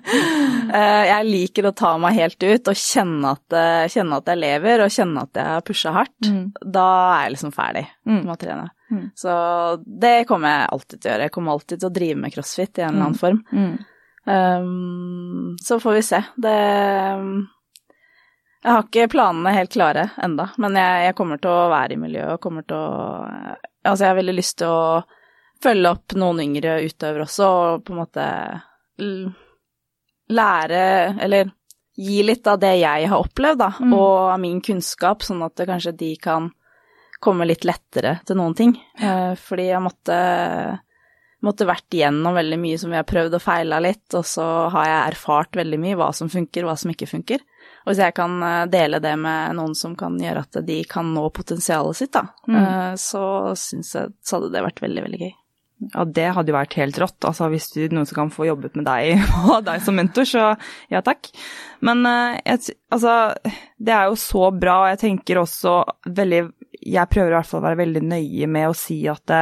[0.76, 4.41] uh, jeg liker å ta meg helt ut og kjenne at, uh, kjenne at jeg
[4.41, 6.28] lever og kjenne at jeg har pusha hardt.
[6.28, 6.41] Mm.
[6.66, 8.18] Da er jeg liksom ferdig mm.
[8.18, 8.66] med å trene.
[8.89, 9.06] Mm.
[9.22, 9.38] Så
[10.04, 11.30] det kommer jeg alltid til å gjøre.
[11.30, 13.22] Jeg kommer alltid til å drive med crossfit i en eller annen mm.
[13.24, 13.39] form.
[14.30, 16.20] Um, så får vi se.
[16.43, 16.58] Det
[18.60, 22.01] jeg har ikke planene helt klare enda, men jeg, jeg, kommer til å være i
[22.01, 22.89] miljøet og kommer til å
[23.80, 24.97] Altså, jeg har veldig lyst til å
[25.64, 28.26] følge opp noen yngre utøvere også, og på en måte
[30.36, 30.82] lære,
[31.24, 31.53] eller
[31.95, 33.93] gi litt av det jeg har opplevd, da, mm.
[33.95, 36.51] og av min kunnskap, sånn at kanskje de kan
[37.24, 38.76] komme litt lettere til noen ting.
[38.99, 39.32] Ja.
[39.39, 40.20] fordi jeg måtte
[41.45, 44.89] måtte vært igjennom veldig mye som vi har prøvd og feila litt, og så har
[44.89, 47.43] jeg erfart veldig mye hva som funker, hva som ikke funker.
[47.86, 51.13] Og hvis jeg kan eh, dele det med noen som kan gjøre at de kan
[51.15, 52.57] nå potensialet sitt, da, mm.
[52.59, 53.23] Eh, så
[53.59, 55.32] syns jeg så hadde det vært veldig, veldig gøy.
[55.93, 57.23] Ja, det hadde jo vært helt rått.
[57.23, 59.23] Altså, hvis du noen som kan få jobbet med deg
[59.53, 60.45] og deg som mentor, så
[60.91, 61.32] ja takk.
[61.88, 62.39] Men eh,
[62.91, 63.15] altså,
[63.80, 66.47] det er jo så bra, og jeg tenker også veldig
[66.80, 69.34] Jeg prøver i hvert fall å være veldig nøye med å si at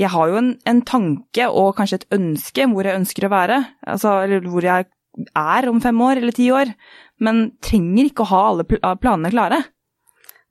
[0.00, 3.58] jeg har jo en, en tanke og kanskje et ønske hvor jeg ønsker å være,
[3.86, 4.88] altså, eller hvor jeg
[5.36, 6.72] er om fem år eller ti år,
[7.20, 9.62] men trenger ikke å ha alle planene klare.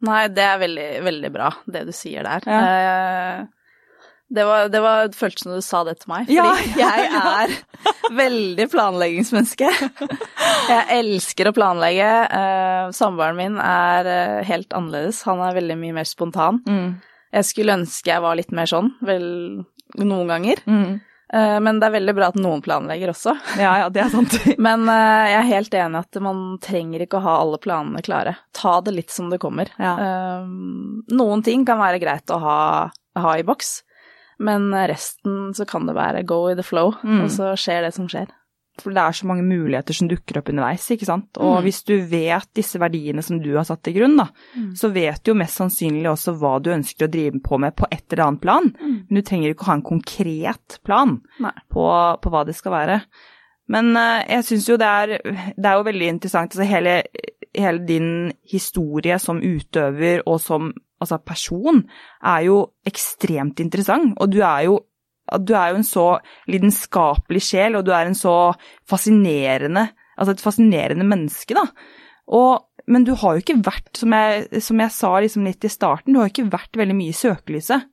[0.05, 2.45] Nei, det er veldig, veldig bra, det du sier der.
[2.47, 2.59] Ja.
[2.67, 3.39] Eh,
[4.30, 6.53] det, var, det var, føltes som du sa det til meg, fordi ja.
[6.86, 9.74] jeg er veldig planleggingsmenneske.
[10.70, 12.07] Jeg elsker å planlegge.
[12.39, 15.24] Eh, samboeren min er eh, helt annerledes.
[15.28, 16.61] Han er veldig mye mer spontan.
[16.70, 16.95] Mm.
[17.36, 19.28] Jeg skulle ønske jeg var litt mer sånn, vel
[19.99, 20.63] noen ganger.
[20.70, 20.99] Mm.
[21.34, 23.36] Eh, men det er veldig bra at noen planlegger også.
[23.61, 24.36] Ja, ja, det er sant.
[24.67, 28.38] Men eh, jeg er helt enig at man trenger ikke å ha alle planene klare.
[28.57, 29.69] Ta det litt som det kommer.
[29.77, 29.93] Ja.
[30.05, 30.49] Eh,
[31.13, 32.59] noen ting kan være greit å ha,
[33.19, 33.80] ha, i boks,
[34.39, 37.25] men resten så kan det være go with the flow, mm.
[37.25, 38.30] og så skjer det som skjer.
[38.80, 41.39] For det er så mange muligheter som dukker opp underveis, ikke sant.
[41.39, 41.65] Og mm.
[41.65, 44.69] hvis du vet disse verdiene som du har satt til grunn, da, mm.
[44.80, 47.89] så vet du jo mest sannsynlig også hva du ønsker å drive på med på
[47.91, 48.69] et eller annet plan.
[48.80, 48.95] Mm.
[49.07, 51.86] Men du trenger ikke å ha en konkret plan på,
[52.23, 52.99] på, hva det skal være.
[53.69, 55.17] Men uh, jeg syns jo det er,
[55.53, 56.55] det er jo veldig interessant.
[56.55, 56.99] Altså hele,
[57.57, 58.11] hele din
[58.49, 61.84] historie som utøver og som altså person
[62.27, 64.15] er jo ekstremt interessant.
[64.19, 64.80] Og du er jo
[65.45, 66.07] du er jo en så
[66.49, 68.36] lidenskapelig sjel, og du er en så
[68.89, 71.61] fascinerende Altså et fascinerende menneske, da.
[72.36, 75.71] Og, men du har jo ikke vært, som jeg, som jeg sa liksom litt i
[75.71, 77.86] starten, du har jo ikke vært veldig mye i søkelyset.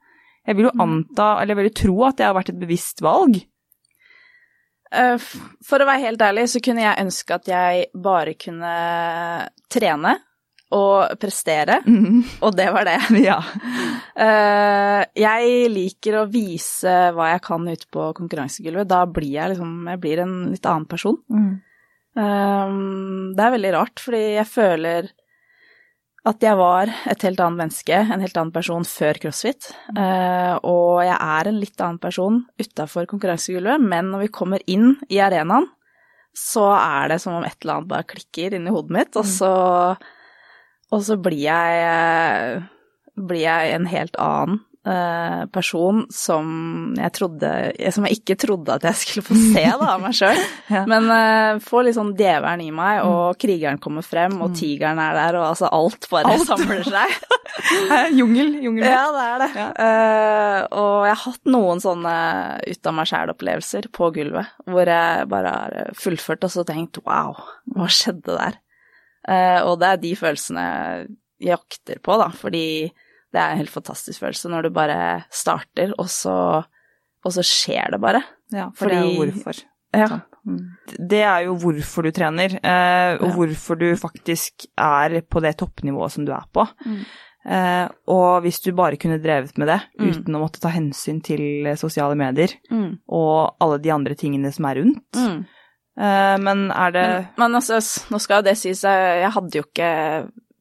[0.46, 0.82] Jeg vil jo mm.
[0.82, 3.38] anta, eller jeg vil jo tro at det har vært et bevisst valg.
[4.94, 5.28] Eh,
[5.66, 8.74] for å være helt ærlig, så kunne jeg ønske at jeg bare kunne
[9.72, 10.16] trene
[10.74, 12.40] og prestere, mm.
[12.42, 12.98] og det var det.
[13.26, 13.38] Ja.
[14.16, 18.88] Uh, jeg liker å vise hva jeg kan ute på konkurransegulvet.
[18.88, 21.18] Da blir jeg liksom Jeg blir en litt annen person.
[21.30, 21.52] Mm.
[22.16, 25.12] Uh, det er veldig rart, fordi jeg føler
[26.26, 29.70] at jeg var et helt annet menneske, en helt annen person før crossfit.
[29.94, 34.96] Uh, og jeg er en litt annen person utafor konkurransegulvet, men når vi kommer inn
[35.06, 35.68] i arenaen,
[36.36, 39.24] så er det som om et eller annet bare klikker inn i hodet mitt, og
[39.24, 39.30] mm.
[39.38, 39.52] så
[40.94, 42.62] og så blir jeg, eh,
[43.18, 46.48] blir jeg en helt annen uh, person som
[46.96, 47.50] jeg trodde
[47.94, 50.42] Som jeg ikke trodde at jeg skulle få se da, av meg sjøl.
[50.74, 50.84] ja.
[50.88, 53.40] Men uh, får litt sånn djevelen i meg, og mm.
[53.42, 54.58] krigeren kommer frem, og mm.
[54.60, 56.46] tigeren er der, og altså alt bare alt.
[56.48, 57.16] samler seg.
[58.20, 58.86] jungel, jungel.
[58.86, 59.50] Ja, det er det.
[59.56, 59.68] Ja.
[59.80, 62.14] Uh, og jeg har hatt noen sånne
[62.66, 67.34] ut av meg sjæl-opplevelser på gulvet, hvor jeg bare har fullført og så tenkt wow,
[67.74, 68.60] hva skjedde der?
[69.26, 71.08] Uh, og det er de følelsene jeg
[71.50, 72.66] jakter på, da, fordi
[73.34, 74.98] det er en helt fantastisk følelse når du bare
[75.34, 76.36] starter, og så,
[77.26, 78.22] og så skjer det bare.
[78.54, 79.62] Ja, for fordi, det er jo hvorfor.
[79.96, 80.08] Ja.
[80.46, 80.64] Mm.
[81.10, 83.34] Det er jo hvorfor du trener, uh, og ja.
[83.34, 86.66] hvorfor du faktisk er på det toppnivået som du er på.
[86.86, 87.00] Mm.
[87.46, 90.06] Uh, og hvis du bare kunne drevet med det mm.
[90.08, 93.06] uten å måtte ta hensyn til sosiale medier mm.
[93.06, 95.44] og alle de andre tingene som er rundt, mm.
[95.96, 97.80] Eh, men er det Men, men altså,
[98.12, 99.92] nå skal jo det sies, jeg hadde jo ikke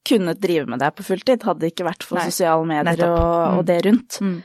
[0.06, 3.18] kunnet drive med det på fulltid, hadde det ikke vært for Nei, sosiale medier og,
[3.18, 3.66] og, mm.
[3.66, 4.20] det rundt.
[4.22, 4.36] Mm.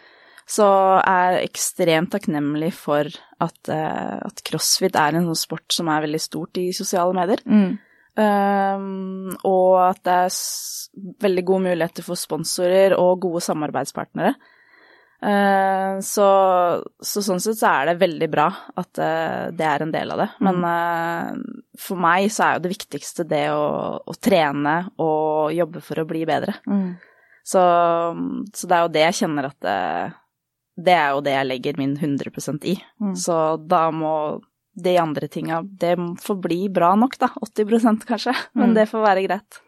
[0.50, 0.66] Så
[0.98, 6.06] er jeg ekstremt takknemlig for at, uh, at, crossfit er en sånn sport som er
[6.06, 7.44] veldig stort i sosiale medier.
[7.44, 7.76] Mm.
[8.20, 10.40] Um, og at det er
[11.28, 14.34] veldig gode muligheter for sponsorer og gode samarbeidspartnere.
[15.20, 16.26] Eh, så,
[17.00, 18.46] så, sånn sett så er det veldig bra
[18.80, 20.28] at uh, det er en del av det.
[20.46, 21.34] Men uh,
[21.80, 23.64] for meg så er jo det viktigste det å,
[24.00, 26.56] å trene og jobbe for å bli bedre.
[26.64, 26.94] Mm.
[27.44, 27.62] Så,
[28.54, 29.80] så, det er jo det jeg kjenner at det,
[30.88, 32.76] det er jo det jeg legger min 100% i.
[33.02, 33.16] Mm.
[33.18, 34.14] Så da må
[34.80, 37.28] de andre tinga Det får bli bra nok, da.
[37.44, 38.32] 80% kanskje.
[38.56, 38.78] Men mm.
[38.78, 39.60] det får være greit.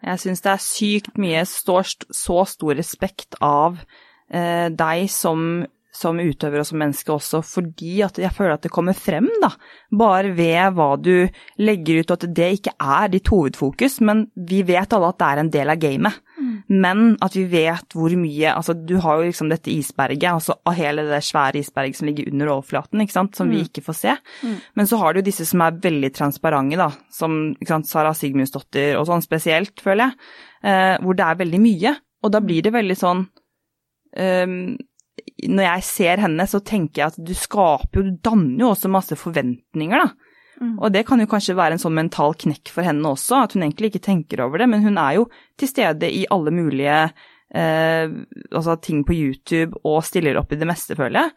[0.00, 3.98] Jeg syns det er sykt mye står så stor respekt av eh,
[4.30, 8.94] deg som, som, utøver og som menneske også, fordi at jeg føler at det kommer
[8.94, 9.50] frem, da.
[9.90, 11.26] Bare ved hva du
[11.58, 15.30] legger ut, og at det ikke er ditt hovedfokus, men vi vet alle at det
[15.30, 16.20] er en del av gamet.
[16.40, 16.50] Mm.
[16.70, 21.04] Men at vi vet hvor mye Altså, du har jo liksom dette isberget, altså hele
[21.08, 23.54] det svære isberget som ligger under overflaten, ikke sant, som mm.
[23.54, 24.14] vi ikke får se.
[24.46, 24.54] Mm.
[24.78, 28.96] Men så har du disse som er veldig transparente, da, som ikke sant, Sara Sigmundsdottir
[29.00, 30.30] og sånn spesielt, føler jeg,
[30.70, 31.94] eh, hvor det er veldig mye.
[32.20, 33.24] Og da blir det veldig sånn
[34.16, 34.76] um,
[35.50, 38.90] Når jeg ser henne, så tenker jeg at du skaper jo, du danner jo også
[38.92, 40.30] masse forventninger, da.
[40.60, 40.74] Mm.
[40.76, 43.64] Og det kan jo kanskje være en sånn mental knekk for henne også, at hun
[43.64, 45.28] egentlig ikke tenker over det, men hun er jo
[45.60, 46.98] til stede i alle mulige
[47.54, 48.12] eh,
[48.50, 51.32] altså ting på YouTube og stiller opp i det meste, føler jeg.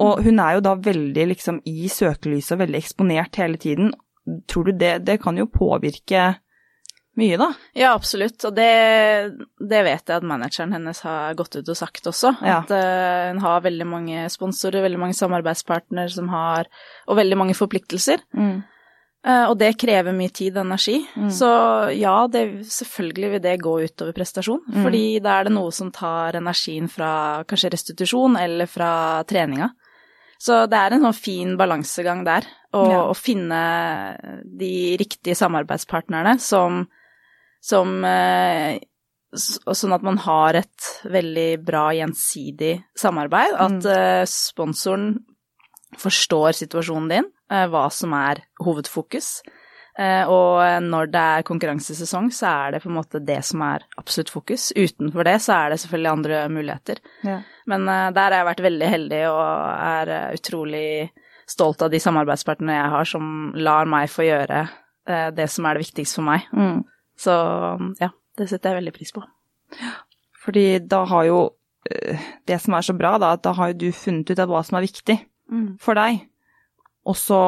[0.00, 0.24] Og mm.
[0.24, 3.92] hun er jo da veldig liksom i søkelyset og veldig eksponert hele tiden.
[4.48, 6.30] Tror du det, det kan jo påvirke
[7.20, 7.50] mye, da.
[7.76, 8.40] Ja, absolutt.
[8.48, 8.68] Og det,
[9.60, 12.34] det, vet jeg at manageren hennes har gått ut og sagt også.
[12.40, 12.62] Ja.
[12.62, 16.70] At uh, hun har veldig mange sponsorer, veldig mange samarbeidspartnere som har
[17.06, 18.22] Og veldig mange forpliktelser.
[18.32, 18.62] Mm.
[19.22, 20.96] Uh, og det krever mye tid og energi.
[21.14, 21.28] Mm.
[21.30, 21.50] Så
[21.94, 24.64] ja, det, selvfølgelig vil det gå utover prestasjon.
[24.66, 24.80] Mm.
[24.86, 27.12] Fordi da er det noe som tar energien fra
[27.48, 28.92] kanskje restitusjon eller fra
[29.28, 29.70] treninga.
[30.42, 33.02] Så det er en sånn fin balansegang der, å, ja.
[33.14, 33.60] finne
[34.42, 36.82] de riktige samarbeidspartnerne som,
[37.62, 38.80] som eh,
[39.32, 43.54] Sånn at man har et veldig bra gjensidig samarbeid.
[43.56, 43.86] At mm.
[43.88, 45.06] uh, sponsoren
[45.96, 49.38] forstår situasjonen din, uh, hva som er hovedfokus.
[49.92, 54.30] Og når det er konkurransesesong, så er det på en måte det som er absolutt
[54.32, 54.70] fokus.
[54.72, 57.02] Utenfor det så er det selvfølgelig andre muligheter.
[57.24, 57.34] Ja.
[57.68, 59.42] Men der har jeg vært veldig heldig og
[59.88, 60.86] er utrolig
[61.44, 63.26] stolt av de samarbeidspartnerne jeg har som
[63.60, 64.64] lar meg få gjøre
[65.36, 66.48] det som er det viktigste for meg.
[66.56, 66.80] Mm.
[67.18, 67.32] Så
[68.00, 68.10] ja.
[68.38, 69.22] Det setter jeg veldig pris på.
[70.42, 71.40] Fordi da har jo
[71.90, 74.50] eh, Det som er så bra, da, at da har jo du funnet ut av
[74.50, 75.18] hva som er viktig
[75.52, 75.68] mm.
[75.82, 76.24] for deg.
[77.08, 77.42] Og så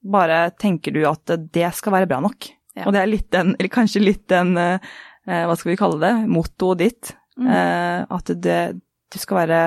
[0.00, 2.48] bare tenker du at det skal være bra nok.
[2.78, 2.86] Ja.
[2.86, 4.92] Og det er litt den, eller kanskje litt den, eh,
[5.28, 7.14] eh hva skal vi kalle det, mottoet ditt.
[7.40, 7.48] Mm.
[8.12, 8.60] At det,
[9.08, 9.60] du skal være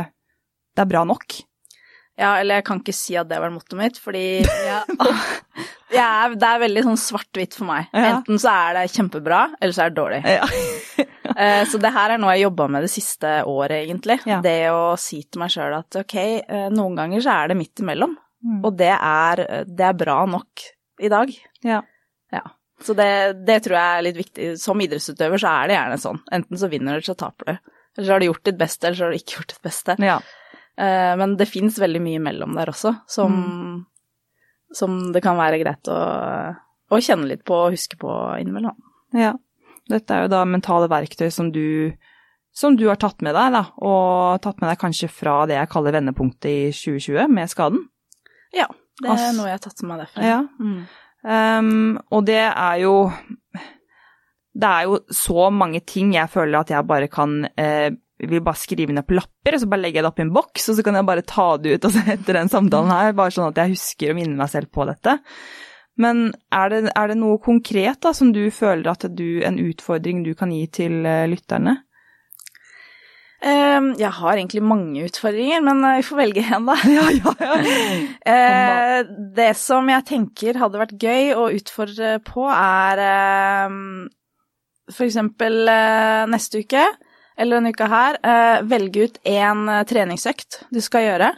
[0.76, 1.40] Det er bra nok.
[2.20, 4.84] Ja, eller jeg kan ikke si at det var mottoet mitt, fordi ja,
[6.04, 7.90] er, det er veldig sånn svart-hvitt for meg.
[7.90, 8.18] Ja.
[8.18, 10.24] Enten så er det kjempebra, eller så er det dårlig.
[10.28, 10.48] Ja.
[11.34, 14.20] Eh, så det her er noe jeg jobba med det siste året, egentlig.
[14.44, 17.82] Det å si til meg sjøl at ok, eh, noen ganger så er det midt
[17.82, 18.12] imellom,
[18.44, 18.60] mm.
[18.60, 20.66] og det er, det er, bra nok
[21.02, 21.32] i dag.
[21.66, 21.80] Ja.
[22.36, 22.44] ja.
[22.86, 23.08] Så det,
[23.48, 24.52] det, tror jeg er litt viktig.
[24.62, 26.22] Som idrettsutøver så er det gjerne sånn.
[26.38, 27.74] Enten så vinner du, eller så taper du.
[27.96, 29.98] Eller så har du gjort ditt beste, eller så har du ikke gjort ditt beste.
[30.04, 30.20] Ja.
[30.80, 33.82] Eh, men det fins veldig mye mellom der også, som mm
[34.78, 36.00] som det kan være greit å,
[36.94, 38.10] å kjenne litt på og huske på
[38.42, 38.78] innimellom.
[39.18, 39.34] Ja.
[39.90, 41.94] Dette er jo da mentale verktøy som du,
[42.56, 45.72] som du har tatt med deg, da, og tatt med deg kanskje fra det jeg
[45.74, 47.86] kaller vendepunktet i 2020, med skaden?
[48.56, 48.70] Ja,
[49.02, 50.30] det er altså, noe jeg har tatt med derfra.
[50.30, 50.40] Ja.
[50.60, 50.78] Mm.
[51.24, 52.96] Um, og det er jo
[54.52, 57.96] Det er jo så mange ting jeg føler at jeg bare kan eh,
[58.30, 60.34] vil bare skrive ned på lapper, og så bare legger jeg det opp i en
[60.36, 63.36] boks, og så kan jeg bare ta det ut altså, etter den samtalen her, bare
[63.36, 65.20] sånn at jeg husker å minne meg selv på dette.
[66.02, 70.24] Men er det, er det noe konkret da, som du føler at du, en utfordring
[70.26, 71.78] du kan gi til uh, lytterne?
[73.44, 76.78] Um, jeg har egentlig mange utfordringer, men uh, vi får velge én, da.
[76.96, 77.56] Ja, ja, ja.
[78.24, 83.76] uh, det som jeg tenker hadde vært gøy å utfordre på, er uh,
[84.90, 85.68] for eksempel
[86.32, 86.88] neste uke
[87.38, 91.32] eller denne uka her, eh, velge ut én eh, treningsøkt du skal gjøre.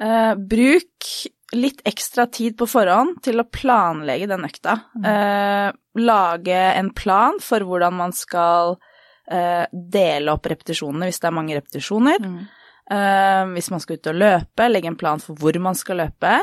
[0.00, 1.10] Eh, bruk
[1.52, 4.78] litt ekstra tid på forhånd til å planlegge den økta.
[4.94, 5.74] Mm.
[5.98, 8.76] lage en plan for hvordan man skal
[9.10, 12.22] dele opp repetisjonene hvis det er mange repetisjoner.
[12.22, 12.46] Mm.
[13.50, 16.38] hvis man skal ut og løpe, legge en plan for hvor man skal løpe.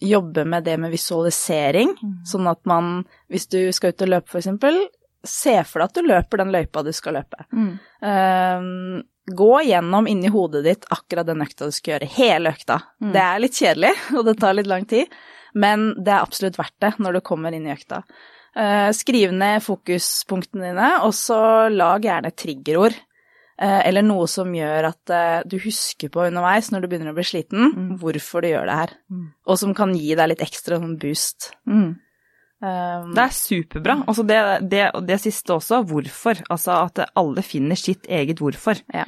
[0.00, 2.14] jobbe med det med visualisering, mm.
[2.26, 4.48] sånn at man, hvis du skal ut og løpe f.eks.,
[5.28, 7.46] se for deg at du løper den løypa du skal løpe.
[7.52, 7.72] Mm.
[8.04, 12.80] Uh, gå gjennom inni hodet ditt akkurat den økta du skal gjøre, hele økta.
[13.00, 13.14] Mm.
[13.14, 15.18] Det er litt kjedelig, og det tar litt lang tid,
[15.54, 18.04] men det er absolutt verdt det når du kommer inn i økta.
[18.54, 22.96] Uh, skriv ned fokuspunktene dine, og så lag gjerne triggerord.
[23.54, 27.14] Uh, eller noe som gjør at uh, du husker på underveis når du begynner å
[27.14, 27.90] bli sliten, mm.
[28.02, 28.94] hvorfor du gjør det her.
[29.14, 29.28] Mm.
[29.46, 31.52] Og som kan gi deg litt ekstra sånn boost.
[31.70, 31.92] Mm.
[32.64, 33.98] Um, det er superbra.
[34.08, 34.38] Altså det,
[34.72, 36.40] det, det, siste også, hvorfor.
[36.48, 38.80] Altså at alle finner sitt eget hvorfor.
[38.94, 39.04] Ja.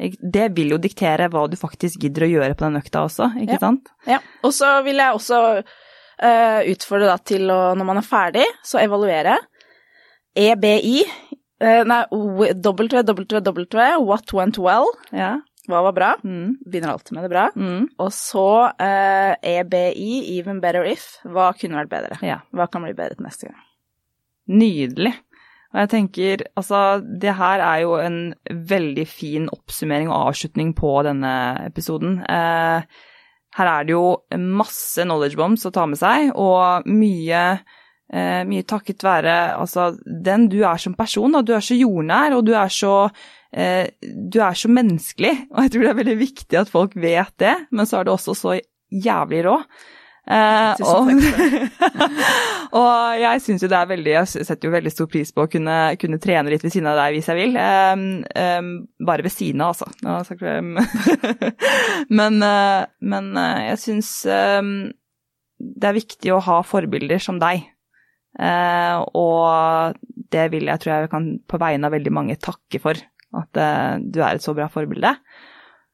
[0.00, 3.56] Det vil jo diktere hva du faktisk gidder å gjøre på den økta også, ikke
[3.58, 3.62] ja.
[3.62, 3.90] sant?
[4.08, 4.20] Ja.
[4.44, 8.80] Og så vil jeg også uh, utfordre da til å, når man er ferdig, så
[8.80, 9.36] evaluere.
[10.40, 14.88] EBI, uh, eh, nei, WWW, what went well.
[15.12, 15.38] Ja.
[15.68, 16.10] Hva var bra?
[16.24, 16.54] Mm.
[16.64, 17.48] Begynner alltid med det bra.
[17.56, 17.88] Mm.
[18.00, 18.46] Og så
[18.80, 21.18] eh, EBI, even better if.
[21.28, 22.20] Hva kunne vært bedre?
[22.24, 22.40] Ja.
[22.56, 23.60] Hva kan bli bedre til neste gang?
[24.50, 25.12] Nydelig.
[25.70, 26.80] Og jeg tenker, altså,
[27.22, 31.34] det her er jo en veldig fin oppsummering og avslutning på denne
[31.68, 32.18] episoden.
[32.26, 33.04] Eh,
[33.58, 34.06] her er det jo
[34.38, 37.44] masse knowledge bombs å ta med seg, og mye,
[38.10, 41.38] eh, mye takket være altså, den du er som person.
[41.38, 41.44] Da.
[41.46, 42.94] Du er så jordnær, og du er så
[43.50, 47.56] du er så menneskelig, og jeg tror det er veldig viktig at folk vet det,
[47.74, 48.58] men så er du også så
[48.90, 49.56] jævlig rå.
[50.30, 51.08] Eh, og,
[52.76, 55.50] og, jeg syns jo det er veldig Jeg setter jo veldig stor pris på å
[55.50, 57.56] kunne, kunne trene litt ved siden av deg hvis jeg vil.
[57.56, 58.70] Um, um,
[59.08, 60.36] bare ved siden av, altså.
[62.20, 64.74] men, uh, men uh, jeg syns um,
[65.60, 67.66] det er viktig å ha forbilder som deg.
[68.38, 69.98] Uh, og
[70.30, 73.00] det vil jeg, tror jeg kan på vegne av veldig mange takke for.
[73.36, 75.14] At uh, du er et så bra forbilde.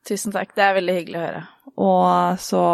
[0.06, 1.42] Tusen takk, det er veldig hyggelig å høre.
[1.82, 2.64] Og så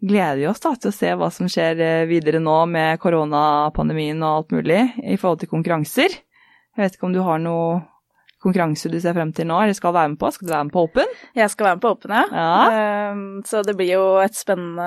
[0.00, 4.22] gleder vi oss da til å se hva som skjer eh, videre nå med koronapandemien
[4.24, 6.16] og alt mulig i forhold til konkurranser.
[6.16, 7.82] Jeg vet ikke om du har noe
[8.40, 10.30] konkurranse du ser frem til nå, eller skal være med på?
[10.32, 11.10] Skal du være med på Open?
[11.36, 12.22] Jeg skal være med på Open, ja.
[12.32, 13.10] Ja.
[13.12, 14.86] Um, så det blir jo et spennende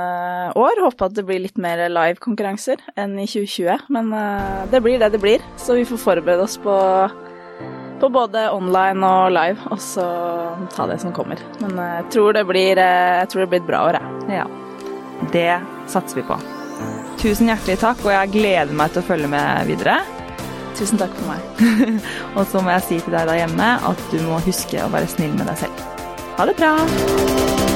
[0.58, 0.82] år.
[0.88, 3.86] Håper at det blir litt mer live-konkurranser enn i 2020.
[3.94, 6.74] Men uh, det blir det det blir, så vi får forberede oss på,
[8.04, 10.04] på både online og live, og så
[10.76, 11.40] ta det som kommer.
[11.64, 14.42] Men uh, jeg, tror det blir, jeg tror det blir et bra år, jeg.
[14.42, 14.50] Ja.
[15.32, 15.52] Det
[15.88, 16.36] satser vi på.
[17.22, 20.02] Tusen hjertelig takk, og jeg gleder meg til å følge med videre.
[20.76, 21.70] Tusen takk for meg.
[22.38, 25.12] Og så må jeg si til deg der hjemme at du må huske å være
[25.16, 25.88] snill med deg selv.
[26.40, 27.73] Ha det bra!